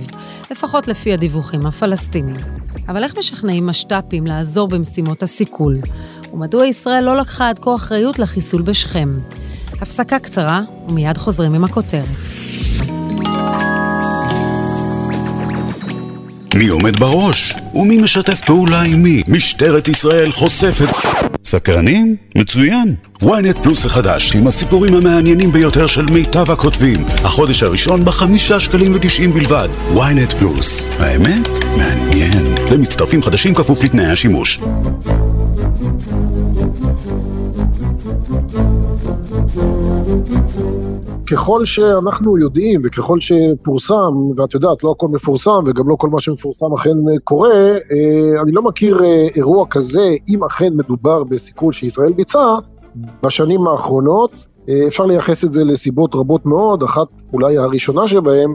לפחות 0.51 0.89
לפי 0.89 1.13
הדיווחים 1.13 1.67
הפלסטיניים. 1.67 2.37
אבל 2.89 3.05
איך 3.05 3.19
משכנעים 3.19 3.67
משת"פים 3.67 4.27
לעזור 4.27 4.69
במשימות 4.69 5.23
הסיכול? 5.23 5.81
ומדוע 6.33 6.67
ישראל 6.67 7.05
לא 7.05 7.17
לקחה 7.17 7.49
עד 7.49 7.59
כה 7.59 7.75
אחריות 7.75 8.19
לחיסול 8.19 8.63
בשכם? 8.63 9.09
הפסקה 9.81 10.19
קצרה, 10.19 10.63
ומיד 10.89 11.19
חוזרים 11.19 11.55
עם 11.55 11.65
הכותרת. 11.65 12.09
מי 16.55 16.69
עומד 16.69 17.01
בראש? 17.01 17.55
ומי 17.75 17.99
משתף 17.99 18.41
פעולה 18.47 18.83
עם 18.83 19.03
מי? 19.03 19.23
משטרת 19.29 19.89
ישראל 19.89 20.33
חושפת... 20.33 20.89
סקרנים? 21.45 22.17
מצוין. 22.37 22.95
ynet 23.23 23.63
פלוס 23.63 23.85
החדש 23.85 24.37
עם 24.37 24.47
הסיפורים 24.47 24.95
המעניינים 24.95 25.53
ביותר 25.53 25.87
של 25.87 26.05
מיטב 26.05 26.51
הכותבים. 26.51 27.05
החודש 27.25 27.63
הראשון 27.63 28.05
בחמישה 28.05 28.61
שקלים 28.61 28.93
ותשעים 28.95 29.33
בלבד. 29.33 29.69
ynet 29.95 30.35
פלוס. 30.39 30.87
האמת? 30.99 31.49
מעניין. 31.77 32.55
למצטרפים 32.73 33.23
חדשים 33.23 33.55
כפוף 33.55 33.85
לתנאי 33.85 34.07
השימוש. 34.07 34.61
ככל 41.31 41.65
שאנחנו 41.65 42.39
יודעים 42.39 42.81
וככל 42.85 43.19
שפורסם, 43.21 44.13
ואת 44.37 44.55
יודעת, 44.55 44.85
לא 44.85 44.91
הכל 44.91 45.09
מפורסם 45.09 45.65
וגם 45.67 45.89
לא 45.89 45.97
כל 45.99 46.09
מה 46.09 46.21
שמפורסם 46.21 46.67
אכן 46.75 46.91
קורה, 47.25 47.51
אה, 47.51 48.43
אני 48.43 48.53
לא 48.53 48.63
מכיר 48.63 49.03
אה, 49.05 49.27
אירוע 49.37 49.67
כזה, 49.71 50.15
אם 50.29 50.45
אכן 50.45 50.75
מדובר 50.75 51.25
בסיכול 51.25 51.73
שישראל 51.73 52.13
ביצעה, 52.13 52.59
בשנים 53.23 53.67
האחרונות. 53.67 54.31
אה, 54.69 54.85
אפשר 54.87 55.07
לייחס 55.07 55.45
את 55.45 55.53
זה 55.53 55.65
לסיבות 55.65 56.15
רבות 56.15 56.47
מאוד, 56.47 56.83
אחת 56.83 57.09
אולי 57.33 57.59
הראשונה 57.59 58.09
שבהן 58.09 58.55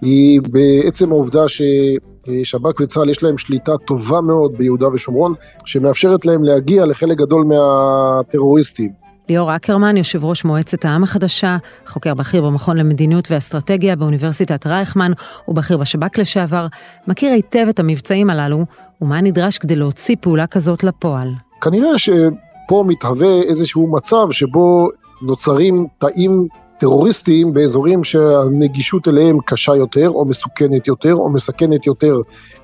היא 0.00 0.40
בעצם 0.50 1.12
העובדה 1.12 1.44
ששב"כ 1.48 2.80
וצה"ל 2.80 3.08
יש 3.10 3.22
להם 3.22 3.38
שליטה 3.38 3.72
טובה 3.86 4.20
מאוד 4.20 4.52
ביהודה 4.58 4.86
ושומרון, 4.94 5.34
שמאפשרת 5.64 6.26
להם 6.26 6.44
להגיע 6.44 6.86
לחלק 6.86 7.18
גדול 7.18 7.44
מהטרוריסטים. 7.44 9.03
ליאור 9.28 9.56
אקרמן, 9.56 9.96
יושב 9.96 10.24
ראש 10.24 10.44
מועצת 10.44 10.84
העם 10.84 11.02
החדשה, 11.02 11.56
חוקר 11.86 12.14
בכיר 12.14 12.42
במכון 12.42 12.76
למדיניות 12.76 13.30
ואסטרטגיה 13.30 13.96
באוניברסיטת 13.96 14.66
רייכמן 14.66 15.12
ובכיר 15.48 15.76
בשב"כ 15.76 16.18
לשעבר, 16.18 16.66
מכיר 17.08 17.32
היטב 17.32 17.66
את 17.68 17.80
המבצעים 17.80 18.30
הללו 18.30 18.64
ומה 19.00 19.20
נדרש 19.20 19.58
כדי 19.58 19.76
להוציא 19.76 20.16
פעולה 20.20 20.46
כזאת 20.46 20.84
לפועל. 20.84 21.28
כנראה 21.60 21.98
שפה 21.98 22.84
מתהווה 22.86 23.42
איזשהו 23.42 23.92
מצב 23.92 24.30
שבו 24.30 24.88
נוצרים 25.22 25.86
תאים 25.98 26.48
טרוריסטיים 26.78 27.52
באזורים 27.52 28.04
שהנגישות 28.04 29.08
אליהם 29.08 29.38
קשה 29.46 29.76
יותר 29.76 30.10
או 30.10 30.24
מסוכנת 30.24 30.88
יותר 30.88 31.14
או 31.14 31.30
מסכנת 31.30 31.86
יותר 31.86 32.16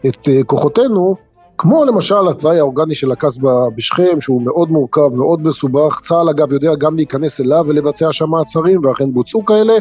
את 0.06 0.28
אה, 0.28 0.44
כוחותינו, 0.46 1.16
כמו 1.62 1.84
למשל 1.84 2.28
התוואי 2.28 2.58
האורגני 2.58 2.94
של 2.94 3.12
הקסבה 3.12 3.50
בשכם, 3.76 4.20
שהוא 4.20 4.42
מאוד 4.42 4.70
מורכב, 4.70 5.14
מאוד 5.14 5.42
מסובך, 5.42 6.00
צה"ל 6.02 6.28
אגב 6.28 6.52
יודע 6.52 6.74
גם 6.74 6.96
להיכנס 6.96 7.40
אליו 7.40 7.64
ולבצע 7.68 8.12
שם 8.12 8.30
מעצרים, 8.30 8.84
ואכן 8.84 9.12
בוצעו 9.12 9.44
כאלה, 9.44 9.72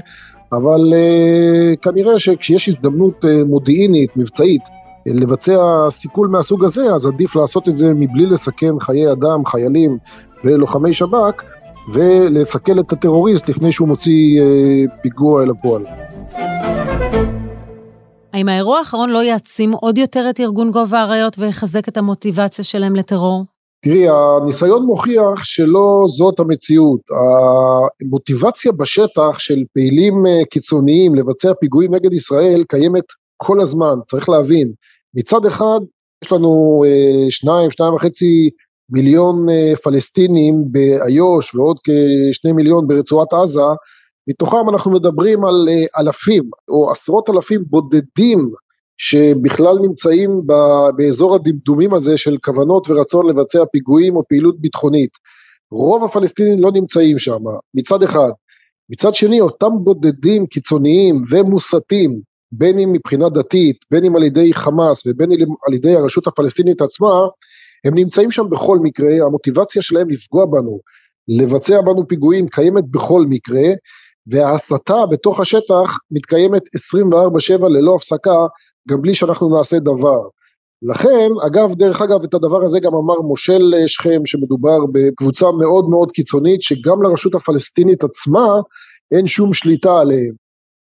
אבל 0.51 0.93
uh, 0.93 1.77
כנראה 1.81 2.19
שכשיש 2.19 2.67
הזדמנות 2.67 3.25
uh, 3.25 3.27
מודיעינית, 3.45 4.17
מבצעית, 4.17 4.61
לבצע 5.05 5.59
סיכול 5.89 6.27
מהסוג 6.27 6.63
הזה, 6.63 6.93
אז 6.93 7.07
עדיף 7.07 7.35
לעשות 7.35 7.69
את 7.69 7.77
זה 7.77 7.93
מבלי 7.93 8.25
לסכן 8.25 8.79
חיי 8.79 9.11
אדם, 9.11 9.45
חיילים 9.45 9.97
ולוחמי 10.43 10.93
שב"כ, 10.93 11.43
ולסכל 11.93 12.79
את 12.79 12.93
הטרוריסט 12.93 13.49
לפני 13.49 13.71
שהוא 13.71 13.87
מוציא 13.87 14.41
uh, 14.41 15.01
פיגוע 15.01 15.43
אל 15.43 15.49
הפועל. 15.49 15.83
האם 18.33 18.49
האירוע 18.49 18.77
האחרון 18.77 19.09
לא 19.09 19.23
יעצים 19.23 19.73
עוד 19.73 19.97
יותר 19.97 20.29
את 20.29 20.39
ארגון 20.39 20.71
גובה 20.71 20.99
האריות 20.99 21.39
ויחזק 21.39 21.87
את 21.87 21.97
המוטיבציה 21.97 22.63
שלהם 22.63 22.95
לטרור? 22.95 23.45
תראי, 23.85 24.07
הניסיון 24.09 24.85
מוכיח 24.85 25.43
שלא 25.43 26.05
זאת 26.07 26.39
המציאות. 26.39 26.99
המוטיבציה 28.01 28.71
בשטח 28.71 29.39
של 29.39 29.63
פעילים 29.73 30.13
אה, 30.27 30.45
קיצוניים 30.45 31.15
לבצע 31.15 31.53
פיגועים 31.59 31.93
נגד 31.95 32.13
ישראל 32.13 32.63
קיימת 32.69 33.03
כל 33.37 33.61
הזמן, 33.61 33.95
צריך 34.05 34.29
להבין. 34.29 34.71
מצד 35.15 35.45
אחד, 35.45 35.79
יש 36.23 36.31
לנו 36.31 36.83
אה, 36.85 37.31
שניים, 37.31 37.71
שניים 37.71 37.93
וחצי 37.93 38.49
מיליון 38.89 39.49
אה, 39.49 39.75
פלסטינים 39.83 40.55
באיו"ש 40.71 41.55
ועוד 41.55 41.77
כשני 41.83 42.51
מיליון 42.51 42.87
ברצועת 42.87 43.33
עזה, 43.33 43.61
מתוכם 44.29 44.69
אנחנו 44.69 44.91
מדברים 44.91 45.45
על 45.45 45.67
אה, 45.69 46.01
אלפים 46.01 46.43
או 46.69 46.91
עשרות 46.91 47.29
אלפים 47.29 47.63
בודדים 47.67 48.51
שבכלל 48.97 49.75
נמצאים 49.81 50.41
באזור 50.95 51.35
הדמדומים 51.35 51.93
הזה 51.93 52.17
של 52.17 52.37
כוונות 52.43 52.89
ורצון 52.89 53.29
לבצע 53.29 53.65
פיגועים 53.71 54.15
או 54.15 54.23
פעילות 54.27 54.59
ביטחונית. 54.59 55.09
רוב 55.71 56.03
הפלסטינים 56.03 56.59
לא 56.59 56.71
נמצאים 56.71 57.19
שם, 57.19 57.39
מצד 57.73 58.03
אחד. 58.03 58.29
מצד 58.89 59.15
שני, 59.15 59.41
אותם 59.41 59.69
בודדים 59.83 60.45
קיצוניים 60.45 61.23
ומוסתים, 61.29 62.19
בין 62.51 62.79
אם 62.79 62.91
מבחינה 62.91 63.29
דתית, 63.29 63.77
בין 63.91 64.05
אם 64.05 64.15
על 64.15 64.23
ידי 64.23 64.53
חמאס 64.53 65.07
ובין 65.07 65.31
אם 65.31 65.47
על 65.67 65.73
ידי 65.73 65.95
הרשות 65.95 66.27
הפלסטינית 66.27 66.81
עצמה, 66.81 67.27
הם 67.85 67.95
נמצאים 67.95 68.31
שם 68.31 68.49
בכל 68.49 68.77
מקרה, 68.79 69.09
המוטיבציה 69.25 69.81
שלהם 69.81 70.09
לפגוע 70.09 70.45
בנו, 70.45 70.79
לבצע 71.27 71.81
בנו 71.81 72.07
פיגועים 72.07 72.47
קיימת 72.47 72.83
בכל 72.91 73.25
מקרה, 73.29 73.63
וההסתה 74.29 75.05
בתוך 75.11 75.39
השטח 75.39 75.97
מתקיימת 76.11 76.61
24/7 76.75 77.67
ללא 77.69 77.95
הפסקה, 77.95 78.45
גם 78.89 79.01
בלי 79.01 79.15
שאנחנו 79.15 79.57
נעשה 79.57 79.79
דבר. 79.79 80.19
לכן, 80.81 81.29
אגב, 81.47 81.73
דרך 81.75 82.01
אגב, 82.01 82.23
את 82.23 82.33
הדבר 82.33 82.63
הזה 82.63 82.79
גם 82.79 82.93
אמר 82.93 83.19
מושל 83.21 83.73
שכם, 83.87 84.25
שמדובר 84.25 84.79
בקבוצה 84.93 85.45
מאוד 85.51 85.89
מאוד 85.89 86.11
קיצונית, 86.11 86.61
שגם 86.61 87.03
לרשות 87.03 87.35
הפלסטינית 87.35 88.03
עצמה 88.03 88.47
אין 89.11 89.27
שום 89.27 89.53
שליטה 89.53 89.99
עליהם. 89.99 90.33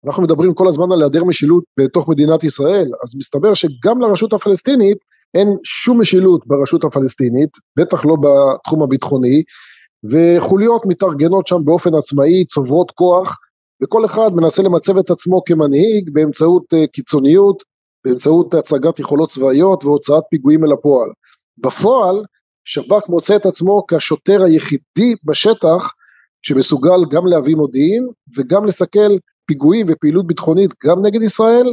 אנחנו 0.07 0.23
מדברים 0.23 0.55
כל 0.55 0.69
הזמן 0.69 0.93
על 0.93 1.03
היעדר 1.03 1.25
משילות 1.25 1.65
בתוך 1.81 2.09
מדינת 2.09 2.45
ישראל, 2.45 2.87
אז 3.05 3.17
מסתבר 3.19 3.55
שגם 3.55 4.01
לרשות 4.01 4.33
הפלסטינית 4.33 4.99
אין 5.35 5.57
שום 5.65 6.01
משילות 6.01 6.47
ברשות 6.47 6.85
הפלסטינית, 6.85 7.51
בטח 7.79 8.05
לא 8.07 8.17
בתחום 8.23 8.83
הביטחוני, 8.83 9.43
וחוליות 10.05 10.87
מתארגנות 10.87 11.47
שם 11.47 11.65
באופן 11.65 11.95
עצמאי, 11.95 12.45
צוברות 12.45 12.91
כוח, 12.91 13.37
וכל 13.83 14.05
אחד 14.05 14.31
מנסה 14.35 14.63
למצב 14.63 14.99
את 14.99 15.11
עצמו 15.11 15.43
כמנהיג 15.45 16.11
באמצעות 16.13 16.63
uh, 16.75 16.87
קיצוניות, 16.93 17.63
באמצעות 18.05 18.55
הצגת 18.55 18.99
יכולות 18.99 19.31
צבאיות 19.31 19.85
והוצאת 19.85 20.23
פיגועים 20.31 20.65
אל 20.65 20.73
הפועל. 20.73 21.09
בפועל, 21.59 22.25
שב"כ 22.65 23.09
מוצא 23.09 23.37
את 23.37 23.47
עצמו 23.47 23.85
כשוטר 23.89 24.43
היחידי 24.43 25.15
בשטח 25.25 25.93
שמסוגל 26.43 27.01
גם 27.11 27.27
להביא 27.27 27.57
מודיעין 27.57 28.09
וגם 28.37 28.65
לסכל 28.65 29.17
פיגועים 29.47 29.87
ופעילות 29.91 30.27
ביטחונית 30.27 30.71
גם 30.87 31.07
נגד 31.07 31.23
ישראל 31.23 31.67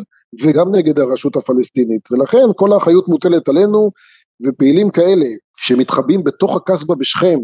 וגם 0.43 0.75
נגד 0.75 0.99
הרשות 0.99 1.35
הפלסטינית 1.35 2.11
ולכן 2.11 2.45
כל 2.55 2.73
האחריות 2.73 3.07
מוטלת 3.07 3.49
עלינו 3.49 3.91
ופעילים 4.47 4.89
כאלה 4.89 5.25
שמתחבאים 5.57 6.23
בתוך 6.23 6.55
הקסבה 6.55 6.95
בשכם 6.95 7.39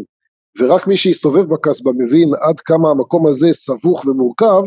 ורק 0.60 0.86
מי 0.86 0.96
שהסתובב 0.96 1.42
בקסבה 1.42 1.90
מבין 1.98 2.30
עד 2.48 2.60
כמה 2.60 2.90
המקום 2.90 3.26
הזה 3.26 3.48
סבוך 3.52 4.06
ומורכב, 4.06 4.62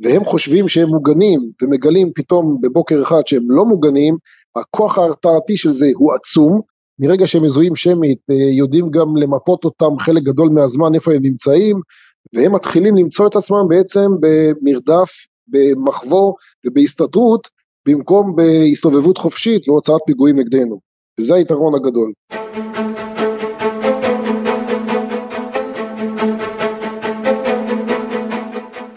והם 0.00 0.24
חושבים 0.24 0.68
שהם 0.68 0.88
מוגנים, 0.88 1.40
ומגלים 1.62 2.12
פתאום 2.14 2.58
בבוקר 2.60 3.02
אחד 3.02 3.26
שהם 3.26 3.50
לא 3.50 3.64
מוגנים, 3.64 4.16
הכוח 4.56 4.98
ההרתעתי 4.98 5.56
של 5.56 5.72
זה 5.72 5.86
הוא 5.94 6.12
עצום, 6.14 6.60
מרגע 6.98 7.26
שהם 7.26 7.42
מזוהים 7.42 7.76
שמית 7.76 8.18
אה, 8.30 8.36
יודעים 8.58 8.90
גם 8.90 9.16
למפות 9.16 9.64
אותם 9.64 9.98
חלק 9.98 10.22
גדול 10.22 10.48
מהזמן 10.48 10.94
איפה 10.94 11.12
הם 11.12 11.22
נמצאים, 11.22 11.80
והם 12.34 12.54
מתחילים 12.54 12.96
למצוא 12.96 13.26
את 13.26 13.36
עצמם 13.36 13.68
בעצם 13.68 14.06
במרדף, 14.20 15.10
במחוו 15.48 16.34
ובהסתתרות, 16.66 17.48
במקום 17.86 18.36
בהסתובבות 18.36 19.18
חופשית 19.18 19.68
והוצאת 19.68 20.00
פיגועים 20.06 20.38
נגדנו, 20.38 20.80
וזה 21.20 21.34
היתרון 21.34 21.74
הגדול. 21.74 22.12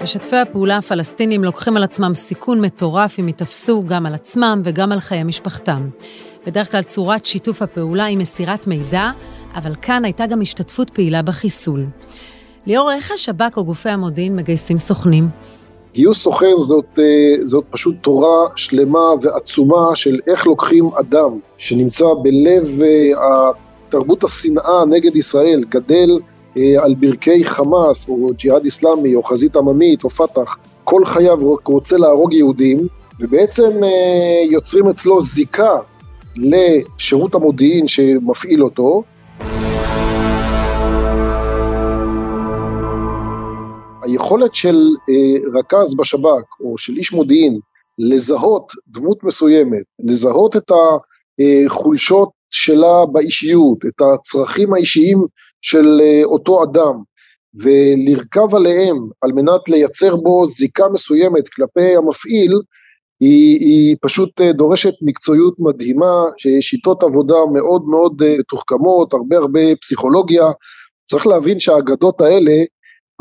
משתפי 0.04 0.36
הפעולה 0.36 0.78
הפלסטינים 0.78 1.44
לוקחים 1.44 1.78
על 1.78 1.84
עצמם 1.84 2.12
סיכון 2.14 2.62
מטורף 2.62 3.20
אם 3.20 3.28
ייתפסו 3.28 3.84
גם 3.88 4.06
על 4.06 4.14
עצמם 4.14 4.62
וגם 4.66 4.92
על 4.92 5.00
חיי 5.00 5.24
משפחתם. 5.24 5.90
בדרך 6.46 6.72
כלל 6.72 6.82
צורת 6.82 7.26
שיתוף 7.26 7.62
הפעולה 7.62 8.06
היא 8.06 8.18
מסירת 8.18 8.68
מידע, 8.68 9.12
אבל 9.56 9.76
כאן 9.82 10.06
הייתה 10.06 10.26
גם 10.28 10.42
השתתפות 10.42 10.90
פעילה 10.90 11.22
בחיסול. 11.22 11.86
ליאור, 12.66 12.92
איך 12.92 13.12
השב"כ 13.12 13.58
או 13.58 13.66
גופי 13.66 13.90
המודיעין 13.90 14.36
מגייסים 14.36 14.78
סוכנים? 14.78 15.28
גיוס 15.94 16.22
סוכן 16.22 16.54
זאת, 16.60 17.00
אה, 17.00 17.46
זאת 17.46 17.64
פשוט 17.70 17.96
תורה 18.02 18.48
שלמה 18.56 19.10
ועצומה 19.22 19.96
של 19.96 20.20
איך 20.28 20.48
לוקחים 20.48 20.90
אדם 21.00 21.40
שנמצא 21.58 22.06
בלב 22.24 22.82
אה, 22.82 23.52
תרבות 23.90 24.24
השנאה 24.24 24.86
נגד 24.90 25.16
ישראל, 25.16 25.64
גדל 25.70 26.20
על 26.56 26.96
ברכי 26.96 27.46
חמאס 27.46 28.10
או 28.10 28.30
ג'יהאד 28.38 28.66
איסלאמי 28.66 29.16
או 29.16 29.24
חזית 29.24 29.56
עממית 29.56 30.04
או 30.04 30.10
פת"ח, 30.10 30.58
כל 30.84 31.06
חייו 31.06 31.38
רוצה 31.66 31.98
להרוג 31.98 32.34
יהודים 32.34 32.88
ובעצם 33.20 33.84
אה, 33.84 34.52
יוצרים 34.52 34.88
אצלו 34.88 35.22
זיקה 35.22 35.78
לשירות 36.36 37.36
המודיעין 37.36 37.88
שמפעיל 37.88 38.64
אותו. 38.64 39.04
היכולת 44.04 44.56
של 44.56 44.78
אה, 45.10 45.60
רכז 45.60 45.96
בשב"כ 45.98 46.62
או 46.62 46.78
של 46.78 46.94
איש 46.98 47.14
מודיעין 47.14 47.60
לזהות 48.00 48.72
דמות 48.88 49.24
מסוימת, 49.24 49.84
לזהות 50.00 50.56
את 50.56 50.72
החולשות 51.70 52.30
שלה 52.50 53.06
באישיות, 53.12 53.78
את 53.86 54.02
הצרכים 54.02 54.74
האישיים 54.74 55.26
של 55.64 56.02
אה, 56.02 56.22
אותו 56.24 56.64
אדם 56.64 56.94
ולרכב 57.54 58.56
עליהם 58.56 58.98
על 59.22 59.32
מנת 59.32 59.70
לייצר 59.70 60.16
בו 60.16 60.48
זיקה 60.48 60.90
מסוימת 60.94 61.50
כלפי 61.50 61.96
המפעיל 61.96 62.52
היא, 63.20 63.60
היא 63.60 63.96
פשוט 64.02 64.42
אה, 64.42 64.54
דורשת 64.54 64.94
מקצועיות 65.02 65.56
מדהימה, 65.60 66.24
שיטות 66.62 67.04
עבודה 67.04 67.38
מאוד 67.54 67.86
מאוד 67.88 68.22
אה, 68.22 68.36
מתוחכמות, 68.40 69.14
הרבה 69.14 69.38
הרבה 69.38 69.60
פסיכולוגיה, 69.82 70.44
צריך 71.06 71.28
להבין 71.28 71.60
שהאגדות 71.60 72.22
האלה 72.22 72.54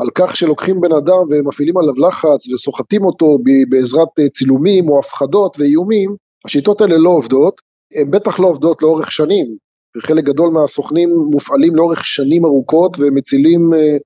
על 0.01 0.07
כך 0.15 0.35
שלוקחים 0.35 0.81
בן 0.81 0.91
אדם 0.91 1.19
ומפעילים 1.29 1.77
עליו 1.77 1.93
לחץ 2.07 2.49
וסוחטים 2.53 3.05
אותו 3.05 3.37
בעזרת 3.69 4.07
צילומים 4.33 4.89
או 4.89 4.99
הפחדות 4.99 5.59
ואיומים, 5.59 6.15
השיטות 6.45 6.81
האלה 6.81 6.97
לא 6.97 7.09
עובדות, 7.09 7.61
הן 7.95 8.11
בטח 8.11 8.39
לא 8.39 8.47
עובדות 8.47 8.81
לאורך 8.81 9.11
שנים, 9.11 9.55
וחלק 9.97 10.23
גדול 10.23 10.49
מהסוכנים 10.49 11.09
מופעלים 11.31 11.75
לאורך 11.75 12.05
שנים 12.05 12.45
ארוכות 12.45 12.97
ומצילים 12.99 13.73
אה, 13.73 13.97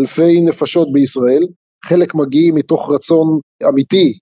אלפי 0.00 0.40
נפשות 0.40 0.92
בישראל, 0.92 1.46
חלק 1.84 2.14
מגיעים 2.14 2.54
מתוך 2.54 2.90
רצון 2.90 3.40
אמיתי 3.68 4.18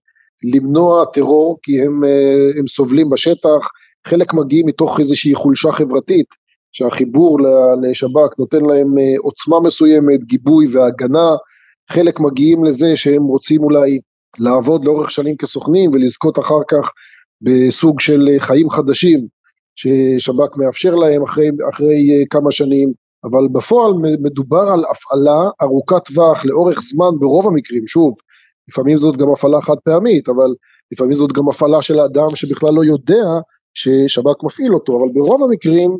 למנוע 0.54 1.04
טרור 1.12 1.58
כי 1.62 1.82
הם, 1.82 2.04
אה, 2.04 2.58
הם 2.58 2.66
סובלים 2.66 3.10
בשטח, 3.10 3.68
חלק 4.06 4.34
מגיעים 4.34 4.66
מתוך 4.66 5.00
איזושהי 5.00 5.34
חולשה 5.34 5.72
חברתית 5.72 6.26
שהחיבור 6.72 7.38
לשב"כ 7.82 8.38
נותן 8.38 8.60
להם 8.60 8.98
אה, 8.98 9.14
עוצמה 9.22 9.60
מסוימת, 9.60 10.24
גיבוי 10.24 10.66
והגנה, 10.72 11.34
חלק 11.90 12.20
מגיעים 12.20 12.64
לזה 12.64 12.96
שהם 12.96 13.22
רוצים 13.22 13.62
אולי 13.64 13.98
לעבוד 14.38 14.84
לאורך 14.84 15.10
שנים 15.10 15.36
כסוכנים 15.36 15.90
ולזכות 15.92 16.38
אחר 16.38 16.60
כך 16.70 16.90
בסוג 17.42 18.00
של 18.00 18.28
חיים 18.38 18.70
חדשים 18.70 19.26
ששב"כ 19.76 20.56
מאפשר 20.56 20.94
להם 20.94 21.22
אחרי, 21.22 21.48
אחרי 21.72 22.12
אה, 22.12 22.26
כמה 22.30 22.50
שנים, 22.52 22.92
אבל 23.24 23.48
בפועל 23.52 23.92
מדובר 24.22 24.62
על 24.74 24.82
הפעלה 24.90 25.50
ארוכת 25.62 26.04
טווח 26.04 26.44
לאורך 26.44 26.80
זמן 26.80 27.18
ברוב 27.20 27.46
המקרים, 27.46 27.86
שוב, 27.86 28.14
לפעמים 28.68 28.96
זאת 28.96 29.16
גם 29.16 29.30
הפעלה 29.32 29.60
חד 29.60 29.76
פעמית, 29.84 30.28
אבל 30.28 30.54
לפעמים 30.92 31.14
זאת 31.14 31.32
גם 31.32 31.48
הפעלה 31.48 31.82
של 31.82 32.00
אדם 32.00 32.36
שבכלל 32.36 32.74
לא 32.74 32.84
יודע 32.84 33.24
ששב"כ 33.74 34.44
מפעיל 34.44 34.74
אותו, 34.74 34.96
אבל 34.98 35.12
ברוב 35.14 35.42
המקרים 35.42 35.96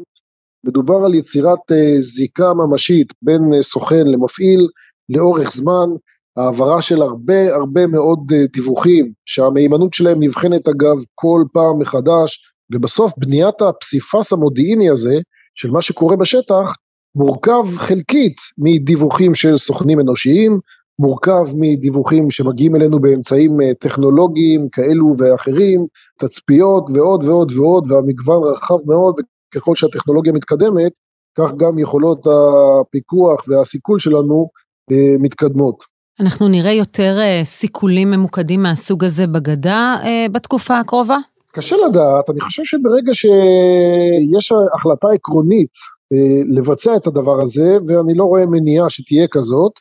מדובר 0.67 1.05
על 1.05 1.15
יצירת 1.15 1.59
זיקה 1.99 2.55
ממשית 2.55 3.13
בין 3.23 3.63
סוכן 3.63 4.07
למפעיל 4.07 4.69
לאורך 5.09 5.51
זמן, 5.51 5.89
העברה 6.37 6.83
של 6.83 7.03
הרבה 7.03 7.55
הרבה 7.55 7.87
מאוד 7.87 8.19
דיווחים 8.53 9.13
שהמהימנות 9.27 9.95
שלהם 9.95 10.23
נבחנת 10.23 10.69
אגב 10.69 10.97
כל 11.15 11.45
פעם 11.53 11.79
מחדש 11.79 12.54
ובסוף 12.73 13.13
בניית 13.19 13.63
הפסיפס 13.63 14.33
המודיעיני 14.33 14.91
הזה 14.91 15.19
של 15.55 15.71
מה 15.71 15.83
שקורה 15.83 16.17
בשטח 16.17 16.75
מורכב 17.17 17.65
חלקית 17.77 18.37
מדיווחים 18.59 19.35
של 19.35 19.57
סוכנים 19.57 20.01
אנושיים, 20.01 20.61
מורכב 20.99 21.45
מדיווחים 21.55 22.31
שמגיעים 22.31 22.77
אלינו 22.77 23.01
באמצעים 23.01 23.61
אה, 23.61 23.75
טכנולוגיים 23.81 24.69
כאלו 24.73 25.15
ואחרים, 25.19 25.87
תצפיות 26.19 26.85
ועוד 26.95 27.25
ועוד 27.25 27.53
ועוד 27.53 27.93
והמגוון 27.93 28.43
רחב 28.53 28.79
מאוד 28.87 29.15
וככל 29.57 29.77
שהטכנולוגיה 29.77 30.33
מתקדמת 30.33 30.93
כך 31.39 31.55
גם 31.55 31.79
יכולות 31.79 32.27
הפיקוח 32.27 33.49
והסיכול 33.49 34.01
שלנו 34.01 34.49
אה, 34.93 35.17
מתקדמות. 35.19 35.85
אנחנו 36.21 36.49
נראה 36.49 36.73
יותר 36.73 37.19
אה, 37.19 37.41
סיכולים 37.45 38.11
ממוקדים 38.11 38.63
מהסוג 38.63 39.05
הזה 39.05 39.27
בגדה 39.27 39.97
בתקופה 40.33 40.79
הקרובה? 40.79 41.17
קשה 41.55 41.77
לדעת, 41.89 42.31
אני 42.31 42.41
חושב 42.41 42.63
שברגע 42.65 43.15
שיש 43.15 44.53
החלטה 44.75 45.09
עקרונית 45.15 45.71
אה, 46.13 46.59
לבצע 46.59 46.97
את 46.97 47.07
הדבר 47.07 47.43
הזה, 47.43 47.77
ואני 47.89 48.15
לא 48.15 48.25
רואה 48.25 48.47
מניעה 48.47 48.91
שתהיה 48.91 49.27
כזאת, 49.31 49.73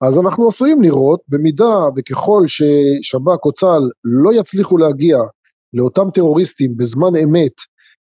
אז 0.00 0.18
אנחנו 0.18 0.48
עשויים 0.48 0.82
לראות, 0.82 1.20
במידה 1.28 1.76
וככל 1.96 2.42
ששב"כ 2.46 3.44
או 3.44 3.52
צה"ל 3.52 3.82
לא 4.04 4.32
יצליחו 4.32 4.78
להגיע 4.78 5.18
לאותם 5.74 6.10
טרוריסטים 6.14 6.76
בזמן 6.76 7.16
אמת, 7.16 7.52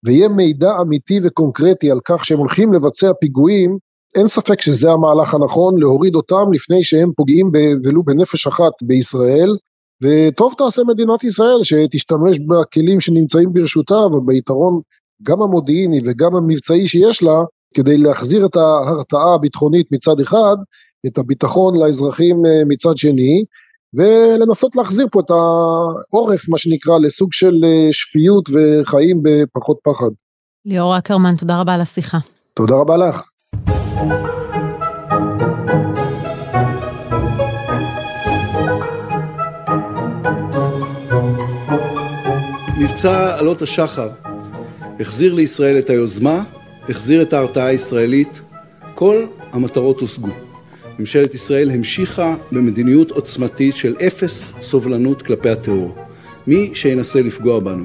ויהיה 0.04 0.28
מידע 0.28 0.70
אמיתי 0.80 1.20
וקונקרטי 1.24 1.90
על 1.90 2.00
כך 2.04 2.24
שהם 2.24 2.38
הולכים 2.38 2.72
לבצע 2.72 3.12
פיגועים, 3.20 3.78
אין 4.14 4.26
ספק 4.26 4.60
שזה 4.60 4.90
המהלך 4.90 5.34
הנכון, 5.34 5.78
להוריד 5.78 6.14
אותם 6.14 6.52
לפני 6.52 6.84
שהם 6.84 7.12
פוגעים 7.16 7.50
ולו 7.84 8.02
בנפש 8.02 8.46
אחת 8.46 8.72
בישראל, 8.82 9.56
וטוב 10.02 10.54
תעשה 10.58 10.82
מדינת 10.88 11.24
ישראל 11.24 11.64
שתשתמש 11.64 12.38
בכלים 12.38 13.00
שנמצאים 13.00 13.52
ברשותה 13.52 13.94
וביתרון 13.94 14.80
גם 15.22 15.42
המודיעיני 15.42 16.00
וגם 16.04 16.36
המבצעי 16.36 16.86
שיש 16.86 17.22
לה 17.22 17.38
כדי 17.74 17.98
להחזיר 17.98 18.46
את 18.46 18.56
ההרתעה 18.56 19.34
הביטחונית 19.34 19.86
מצד 19.92 20.20
אחד, 20.20 20.56
את 21.06 21.18
הביטחון 21.18 21.78
לאזרחים 21.82 22.46
אה, 22.46 22.62
מצד 22.68 22.96
שני, 22.96 23.44
ולנסות 23.94 24.76
להחזיר 24.76 25.06
פה 25.12 25.20
את 25.20 25.30
העורף, 25.30 26.48
מה 26.48 26.58
שנקרא, 26.58 26.98
לסוג 26.98 27.32
של 27.32 27.54
אה, 27.64 27.92
שפיות 27.92 28.48
וחיים 28.48 29.22
בפחות 29.22 29.78
פחד. 29.84 30.10
ליאור 30.64 30.98
אקרמן, 30.98 31.36
תודה 31.36 31.60
רבה 31.60 31.74
על 31.74 31.80
השיחה. 31.80 32.18
תודה 32.54 32.74
רבה 32.74 32.96
לך. 32.96 33.22
מבצע 42.96 43.38
עלות 43.38 43.62
השחר 43.62 44.08
החזיר 45.00 45.34
לישראל 45.34 45.78
את 45.78 45.90
היוזמה, 45.90 46.42
החזיר 46.88 47.22
את 47.22 47.32
ההרתעה 47.32 47.66
הישראלית, 47.66 48.40
כל 48.94 49.24
המטרות 49.52 50.00
הושגו. 50.00 50.30
ממשלת 50.98 51.34
ישראל 51.34 51.70
המשיכה 51.70 52.34
במדיניות 52.52 53.10
עוצמתית 53.10 53.76
של 53.76 53.94
אפס 54.06 54.52
סובלנות 54.60 55.22
כלפי 55.22 55.50
הטרור. 55.50 55.94
מי 56.46 56.70
שינסה 56.74 57.20
לפגוע 57.20 57.60
בנו, 57.60 57.84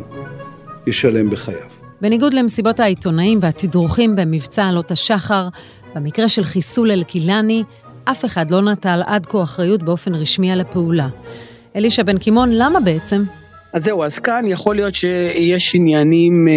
ישלם 0.87 1.29
בחייו. 1.29 1.67
בניגוד 2.01 2.33
למסיבות 2.33 2.79
העיתונאים 2.79 3.39
והתדרוכים 3.41 4.15
במבצע 4.15 4.65
עלות 4.65 4.91
השחר, 4.91 5.47
במקרה 5.95 6.29
של 6.29 6.43
חיסול 6.43 6.91
אל-קילני, 6.91 7.63
אף 8.05 8.25
אחד 8.25 8.51
לא 8.51 8.61
נטל 8.61 9.01
עד 9.05 9.25
כה 9.25 9.43
אחריות 9.43 9.83
באופן 9.83 10.15
רשמי 10.15 10.51
על 10.51 10.61
הפעולה. 10.61 11.07
אלישע 11.75 12.03
בן 12.03 12.17
קימון, 12.17 12.49
למה 12.51 12.79
בעצם? 12.79 13.23
אז 13.73 13.83
זהו, 13.83 14.03
אז 14.03 14.19
כאן 14.19 14.45
יכול 14.47 14.75
להיות 14.75 14.93
שיש 14.93 15.75
עניינים 15.75 16.47
אה, 16.47 16.53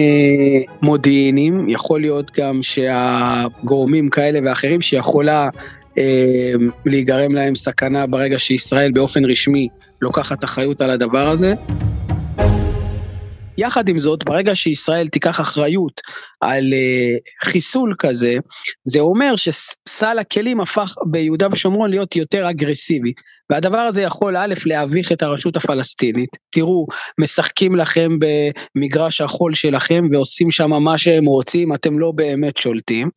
מודיעיניים, 0.82 1.68
יכול 1.68 2.00
להיות 2.00 2.30
גם 2.38 2.62
שהגורמים 2.62 4.10
כאלה 4.10 4.38
ואחרים 4.44 4.80
שיכולה 4.80 5.48
אה, 5.98 6.52
להיגרם 6.86 7.34
להם 7.34 7.54
סכנה 7.54 8.06
ברגע 8.06 8.38
שישראל 8.38 8.92
באופן 8.92 9.24
רשמי 9.24 9.68
לוקחת 10.02 10.44
אחריות 10.44 10.80
על 10.80 10.90
הדבר 10.90 11.28
הזה. 11.28 11.54
יחד 13.58 13.88
עם 13.88 13.98
זאת, 13.98 14.24
ברגע 14.24 14.54
שישראל 14.54 15.08
תיקח 15.08 15.40
אחריות 15.40 16.00
על 16.40 16.64
uh, 16.64 17.48
חיסול 17.48 17.94
כזה, 17.98 18.36
זה 18.84 19.00
אומר 19.00 19.36
שסל 19.36 20.18
הכלים 20.18 20.60
הפך 20.60 20.94
ביהודה 21.10 21.48
ושומרון 21.52 21.90
להיות 21.90 22.16
יותר 22.16 22.50
אגרסיבי. 22.50 23.12
והדבר 23.50 23.78
הזה 23.78 24.02
יכול 24.02 24.36
א', 24.36 24.54
להביך 24.66 25.12
את 25.12 25.22
הרשות 25.22 25.56
הפלסטינית. 25.56 26.28
תראו, 26.50 26.86
משחקים 27.20 27.76
לכם 27.76 28.18
במגרש 28.76 29.20
החול 29.20 29.54
שלכם 29.54 30.04
ועושים 30.12 30.50
שם 30.50 30.70
מה 30.70 30.98
שהם 30.98 31.24
רוצים, 31.24 31.74
אתם 31.74 31.98
לא 31.98 32.12
באמת 32.14 32.56
שולטים. 32.56 33.08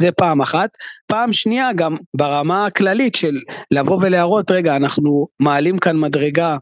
זה 0.00 0.12
פעם 0.12 0.40
אחת. 0.40 0.70
פעם 1.06 1.32
שנייה, 1.32 1.72
גם 1.72 1.96
ברמה 2.16 2.66
הכללית 2.66 3.14
של 3.14 3.34
לבוא 3.70 3.98
ולהראות, 4.02 4.50
רגע, 4.50 4.76
אנחנו 4.76 5.26
מעלים 5.40 5.78
כאן 5.78 6.00
מדרגה 6.00 6.56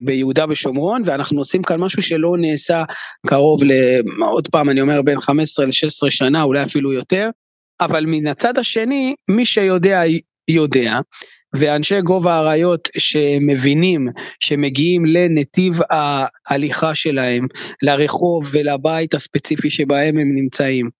ביהודה 0.00 0.44
ושומרון 0.48 1.02
ואנחנו 1.04 1.38
עושים 1.38 1.62
כאן 1.62 1.80
משהו 1.80 2.02
שלא 2.02 2.34
נעשה 2.38 2.84
קרוב 3.26 3.64
ל... 3.64 3.72
עוד 4.20 4.48
פעם 4.48 4.70
אני 4.70 4.80
אומר 4.80 5.02
בין 5.02 5.20
15 5.20 5.66
ל-16 5.66 6.10
שנה 6.10 6.42
אולי 6.42 6.62
אפילו 6.62 6.92
יותר. 6.92 7.30
אבל 7.80 8.04
מן 8.06 8.26
הצד 8.26 8.58
השני 8.58 9.14
מי 9.28 9.44
שיודע 9.44 10.02
יודע. 10.48 11.00
ואנשי 11.54 12.00
גובה 12.00 12.34
האריות 12.34 12.88
שמבינים 12.98 14.08
שמגיעים 14.40 15.06
לנתיב 15.06 15.74
ההליכה 15.90 16.94
שלהם 16.94 17.46
לרחוב 17.82 18.50
ולבית 18.52 19.14
הספציפי 19.14 19.70
שבהם 19.70 20.18
הם 20.18 20.34
נמצאים 20.34 20.90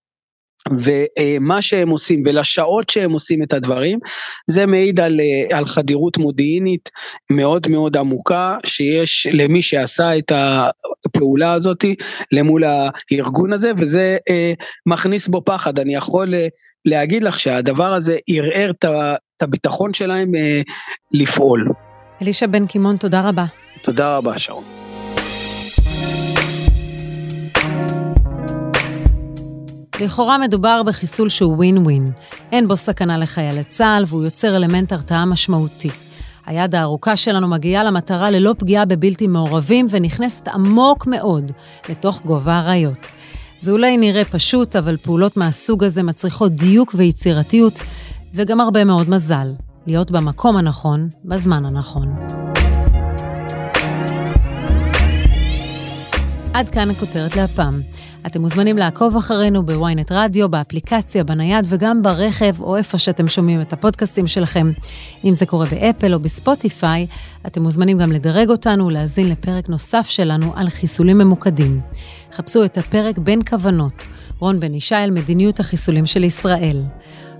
ומה 0.79 1.61
שהם 1.61 1.89
עושים 1.89 2.23
ולשעות 2.25 2.89
שהם 2.89 3.11
עושים 3.11 3.43
את 3.43 3.53
הדברים 3.53 3.99
זה 4.47 4.65
מעיד 4.65 4.99
על, 4.99 5.19
על 5.51 5.65
חדירות 5.65 6.17
מודיעינית 6.17 6.89
מאוד 7.29 7.67
מאוד 7.69 7.97
עמוקה 7.97 8.57
שיש 8.65 9.27
למי 9.33 9.61
שעשה 9.61 10.17
את 10.17 10.31
הפעולה 11.05 11.53
הזאת 11.53 11.85
למול 12.31 12.63
הארגון 12.63 13.53
הזה 13.53 13.71
וזה 13.77 14.17
אה, 14.29 14.53
מכניס 14.85 15.27
בו 15.27 15.41
פחד 15.45 15.79
אני 15.79 15.95
יכול 15.95 16.33
אה, 16.35 16.47
להגיד 16.85 17.23
לך 17.23 17.39
שהדבר 17.39 17.93
הזה 17.93 18.17
ערער 18.27 18.71
את 18.71 19.41
הביטחון 19.41 19.93
שלהם 19.93 20.35
אה, 20.35 20.61
לפעול. 21.11 21.67
אלישע 22.21 22.47
בן 22.47 22.67
קימון 22.67 22.97
תודה 22.97 23.29
רבה. 23.29 23.45
תודה 23.81 24.17
רבה 24.17 24.39
שרון. 24.39 24.76
לכאורה 30.01 30.37
מדובר 30.37 30.83
בחיסול 30.83 31.29
שהוא 31.29 31.55
ווין 31.55 31.77
ווין. 31.77 32.11
אין 32.51 32.67
בו 32.67 32.75
סכנה 32.75 33.17
לחיילי 33.17 33.63
צה"ל 33.63 34.03
והוא 34.07 34.23
יוצר 34.23 34.55
אלמנט 34.55 34.91
הרתעה 34.91 35.25
משמעותי. 35.25 35.89
היד 36.45 36.75
הארוכה 36.75 37.17
שלנו 37.17 37.47
מגיעה 37.47 37.83
למטרה 37.83 38.31
ללא 38.31 38.55
פגיעה 38.57 38.85
בבלתי 38.85 39.27
מעורבים 39.27 39.87
ונכנסת 39.89 40.47
עמוק 40.47 41.07
מאוד 41.07 41.51
לתוך 41.89 42.21
גובה 42.25 42.53
האריות. 42.53 43.05
זה 43.59 43.71
אולי 43.71 43.97
נראה 43.97 44.25
פשוט, 44.25 44.75
אבל 44.75 44.97
פעולות 44.97 45.37
מהסוג 45.37 45.83
הזה 45.83 46.03
מצריכות 46.03 46.51
דיוק 46.51 46.95
ויצירתיות, 46.97 47.79
וגם 48.33 48.61
הרבה 48.61 48.83
מאוד 48.83 49.09
מזל. 49.09 49.47
להיות 49.87 50.11
במקום 50.11 50.57
הנכון, 50.57 51.09
בזמן 51.25 51.65
הנכון. 51.65 52.46
עד 56.53 56.69
כאן 56.69 56.89
הכותרת 56.89 57.35
להפעם. 57.35 57.81
אתם 58.27 58.41
מוזמנים 58.41 58.77
לעקוב 58.77 59.17
אחרינו 59.17 59.65
בוויינט 59.65 60.11
רדיו, 60.11 60.49
באפליקציה, 60.49 61.23
בנייד 61.23 61.65
וגם 61.69 62.03
ברכב, 62.03 62.61
או 62.61 62.77
איפה 62.77 62.97
שאתם 62.97 63.27
שומעים 63.27 63.61
את 63.61 63.73
הפודקאסטים 63.73 64.27
שלכם. 64.27 64.71
אם 65.25 65.33
זה 65.33 65.45
קורה 65.45 65.65
באפל 65.65 66.13
או 66.13 66.19
בספוטיפיי, 66.19 67.07
אתם 67.47 67.63
מוזמנים 67.63 67.97
גם 67.97 68.11
לדרג 68.11 68.49
אותנו 68.49 68.85
ולהאזין 68.85 69.29
לפרק 69.29 69.69
נוסף 69.69 70.07
שלנו 70.09 70.53
על 70.55 70.69
חיסולים 70.69 71.17
ממוקדים. 71.17 71.81
חפשו 72.33 72.65
את 72.65 72.77
הפרק 72.77 73.17
בין 73.17 73.41
כוונות, 73.49 74.07
רון 74.39 74.59
בן 74.59 74.73
ישי 74.73 74.95
על 74.95 75.11
מדיניות 75.11 75.59
החיסולים 75.59 76.05
של 76.05 76.23
ישראל. 76.23 76.83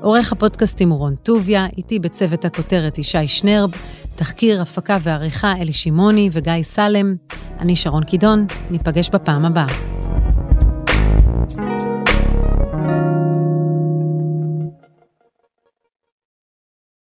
עורך 0.02 0.32
הפודקאסטים 0.32 0.90
הוא 0.90 1.00
רון 1.00 1.16
טוביה, 1.16 1.68
איתי 1.78 2.00
בצוות 2.00 2.46
הכותרת 2.46 2.98
ישי 2.98 3.28
שנרב, 3.28 3.72
תחקיר, 4.16 4.62
הפקה 4.62 4.98
ועריכה 5.02 5.54
אלי 5.56 5.74
שמעוני 5.74 6.30
וגיא 6.32 6.64
סלם. 6.64 7.16
אני 7.60 7.76
שרון 7.76 8.04
קידון, 8.04 8.46
ניפגש 8.72 9.10
בפעם 9.10 9.46
הבאה. 9.46 10.07